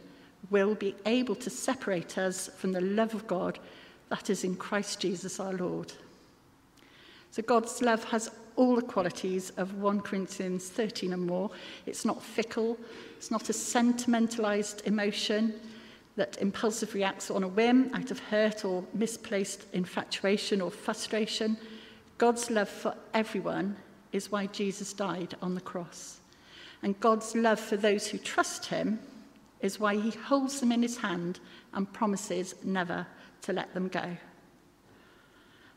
will 0.50 0.76
be 0.76 0.96
able 1.06 1.36
to 1.36 1.50
separate 1.50 2.18
us 2.18 2.50
from 2.58 2.72
the 2.72 2.82
love 2.82 3.14
of 3.14 3.28
God 3.28 3.60
that 4.10 4.30
is 4.30 4.44
in 4.44 4.56
Christ 4.56 5.00
Jesus 5.00 5.40
our 5.40 5.54
Lord. 5.54 5.94
So 7.32 7.42
God's 7.42 7.82
love 7.82 8.04
has 8.06 8.32
all 8.56 8.76
the 8.76 8.82
qualities 8.82 9.52
of 9.52 9.76
1 9.76 10.02
Corinthians 10.02 10.70
13 10.70 11.14
and 11.14 11.26
more. 11.26 11.52
It's 11.86 12.06
not 12.06 12.22
fickle, 12.22 12.78
it's 13.18 13.32
not 13.32 13.50
a 13.50 13.54
sentimentalized 13.54 14.82
emotion 14.86 15.54
that 16.16 16.38
impulsively 16.42 17.02
reacts 17.02 17.30
on 17.30 17.44
a 17.44 17.48
whim 17.48 17.92
out 17.94 18.10
of 18.10 18.20
hurt 18.20 18.66
or 18.66 18.84
misplaced 18.94 19.66
infatuation 19.74 20.62
or 20.62 20.72
frustration. 20.72 21.56
God's 22.18 22.50
love 22.50 22.70
for 22.70 22.96
everyone 23.14 23.78
is 24.12 24.32
why 24.32 24.48
Jesus 24.48 24.94
died 24.94 25.36
on 25.42 25.54
the 25.54 25.62
cross. 25.62 26.20
And 26.82 27.00
God's 27.00 27.36
love 27.36 27.60
for 27.60 27.78
those 27.78 28.08
who 28.08 28.18
trust 28.18 28.66
him 28.66 29.00
is 29.62 29.80
why 29.80 29.96
he 29.96 30.10
holds 30.10 30.60
them 30.60 30.72
in 30.72 30.82
his 30.82 30.98
hand 30.98 31.40
and 31.74 31.92
promises 31.94 32.56
never 32.64 33.06
to 33.44 33.54
let 33.54 33.74
them 33.74 33.88
go. 33.88 34.18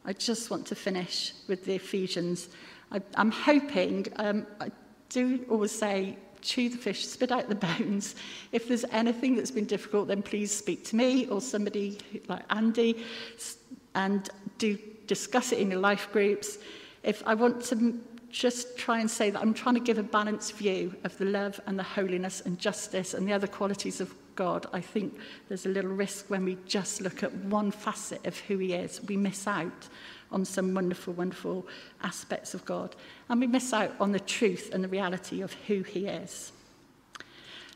I 0.04 0.12
just 0.14 0.50
want 0.50 0.66
to 0.66 0.74
finish 0.74 1.32
with 1.46 1.64
the 1.64 1.74
Ephesians. 1.74 2.48
I, 2.90 3.00
am 3.16 3.30
hoping, 3.30 4.06
um, 4.16 4.46
I 4.60 4.70
do 5.08 5.44
always 5.50 5.72
say, 5.72 6.16
chew 6.40 6.70
the 6.70 6.78
fish, 6.78 7.06
spit 7.06 7.30
out 7.30 7.48
the 7.48 7.54
bones. 7.54 8.14
If 8.52 8.66
there's 8.68 8.84
anything 8.92 9.36
that's 9.36 9.50
been 9.50 9.66
difficult, 9.66 10.08
then 10.08 10.22
please 10.22 10.50
speak 10.50 10.84
to 10.86 10.96
me 10.96 11.26
or 11.26 11.40
somebody 11.40 11.98
like 12.28 12.42
Andy 12.50 13.04
and 13.94 14.28
do 14.58 14.78
discuss 15.06 15.52
it 15.52 15.58
in 15.58 15.70
your 15.70 15.80
life 15.80 16.08
groups. 16.12 16.58
If 17.02 17.22
I 17.26 17.34
want 17.34 17.62
to 17.64 18.00
just 18.30 18.78
try 18.78 19.00
and 19.00 19.10
say 19.10 19.30
that 19.30 19.40
I'm 19.40 19.52
trying 19.52 19.74
to 19.74 19.80
give 19.80 19.98
a 19.98 20.02
balanced 20.02 20.54
view 20.54 20.94
of 21.04 21.16
the 21.18 21.24
love 21.24 21.60
and 21.66 21.78
the 21.78 21.82
holiness 21.82 22.42
and 22.42 22.58
justice 22.58 23.12
and 23.12 23.26
the 23.26 23.32
other 23.32 23.48
qualities 23.48 24.00
of 24.00 24.14
God. 24.36 24.66
I 24.72 24.80
think 24.80 25.18
there's 25.48 25.66
a 25.66 25.70
little 25.70 25.90
risk 25.90 26.28
when 26.28 26.44
we 26.44 26.58
just 26.66 27.00
look 27.00 27.22
at 27.22 27.34
one 27.34 27.70
facet 27.70 28.26
of 28.26 28.38
who 28.40 28.58
He 28.58 28.72
is. 28.72 29.02
We 29.02 29.16
miss 29.16 29.46
out 29.46 29.88
on 30.32 30.44
some 30.44 30.74
wonderful, 30.74 31.12
wonderful 31.14 31.66
aspects 32.02 32.54
of 32.54 32.64
God. 32.64 32.94
And 33.28 33.40
we 33.40 33.46
miss 33.46 33.72
out 33.72 33.94
on 34.00 34.12
the 34.12 34.20
truth 34.20 34.70
and 34.72 34.82
the 34.84 34.88
reality 34.88 35.42
of 35.42 35.52
who 35.66 35.82
He 35.82 36.06
is. 36.06 36.52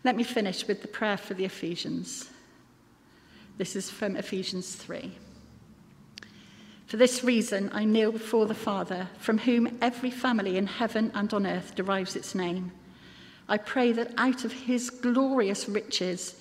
Let 0.04 0.16
me 0.16 0.24
finish 0.24 0.66
with 0.66 0.82
the 0.82 0.88
prayer 0.88 1.16
for 1.16 1.34
the 1.34 1.46
Ephesians. 1.46 2.28
This 3.56 3.76
is 3.76 3.90
from 3.90 4.16
Ephesians 4.16 4.74
3. 4.74 5.12
For 6.86 6.98
this 6.98 7.24
reason, 7.24 7.70
I 7.72 7.84
kneel 7.84 8.12
before 8.12 8.46
the 8.46 8.54
Father, 8.54 9.08
from 9.18 9.38
whom 9.38 9.78
every 9.80 10.10
family 10.10 10.56
in 10.56 10.66
heaven 10.66 11.10
and 11.14 11.32
on 11.32 11.46
earth 11.46 11.74
derives 11.74 12.14
its 12.14 12.34
name. 12.34 12.72
I 13.48 13.58
pray 13.58 13.92
that 13.92 14.12
out 14.16 14.44
of 14.44 14.52
his 14.52 14.90
glorious 14.90 15.68
riches, 15.68 16.40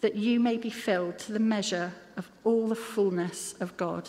that 0.00 0.16
you 0.16 0.40
may 0.40 0.56
be 0.56 0.70
filled 0.70 1.18
to 1.18 1.32
the 1.32 1.38
measure 1.38 1.92
of 2.16 2.30
all 2.44 2.68
the 2.68 2.74
fullness 2.74 3.54
of 3.60 3.76
God. 3.76 4.08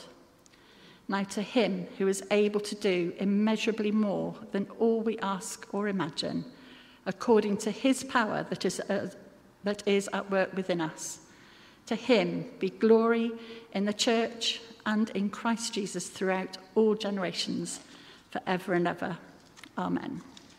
Now 1.08 1.23
to 1.23 1.41
him 1.41 1.88
who 1.97 2.08
is 2.08 2.23
able 2.32 2.62
to 2.62 2.75
do 2.75 3.13
immeasurably 3.17 3.91
more 3.91 4.36
than 4.51 4.67
all 4.80 5.01
we 5.01 5.17
ask 5.19 5.67
or 5.73 5.88
imagine, 5.88 6.45
according 7.06 7.58
to 7.58 7.71
his 7.71 8.04
power 8.04 8.45
that 8.49 8.63
is, 8.63 8.80
uh, 8.80 9.10
that 9.63 9.86
is 9.86 10.10
at 10.13 10.32
work 10.32 10.56
within 10.56 10.80
us. 10.80 11.19
To 11.88 11.95
him 11.95 12.45
be 12.60 12.69
glory 12.69 13.32
in 13.73 13.86
the 13.86 13.93
church 13.93 14.62
and 14.86 15.10
in 15.10 15.30
Christ 15.30 15.73
Jesus 15.73 16.08
throughout 16.08 16.58
all 16.75 16.95
generations, 16.95 17.82
forever 18.30 18.73
and 18.73 18.88
ever. 18.88 19.17
Amen. 19.77 20.21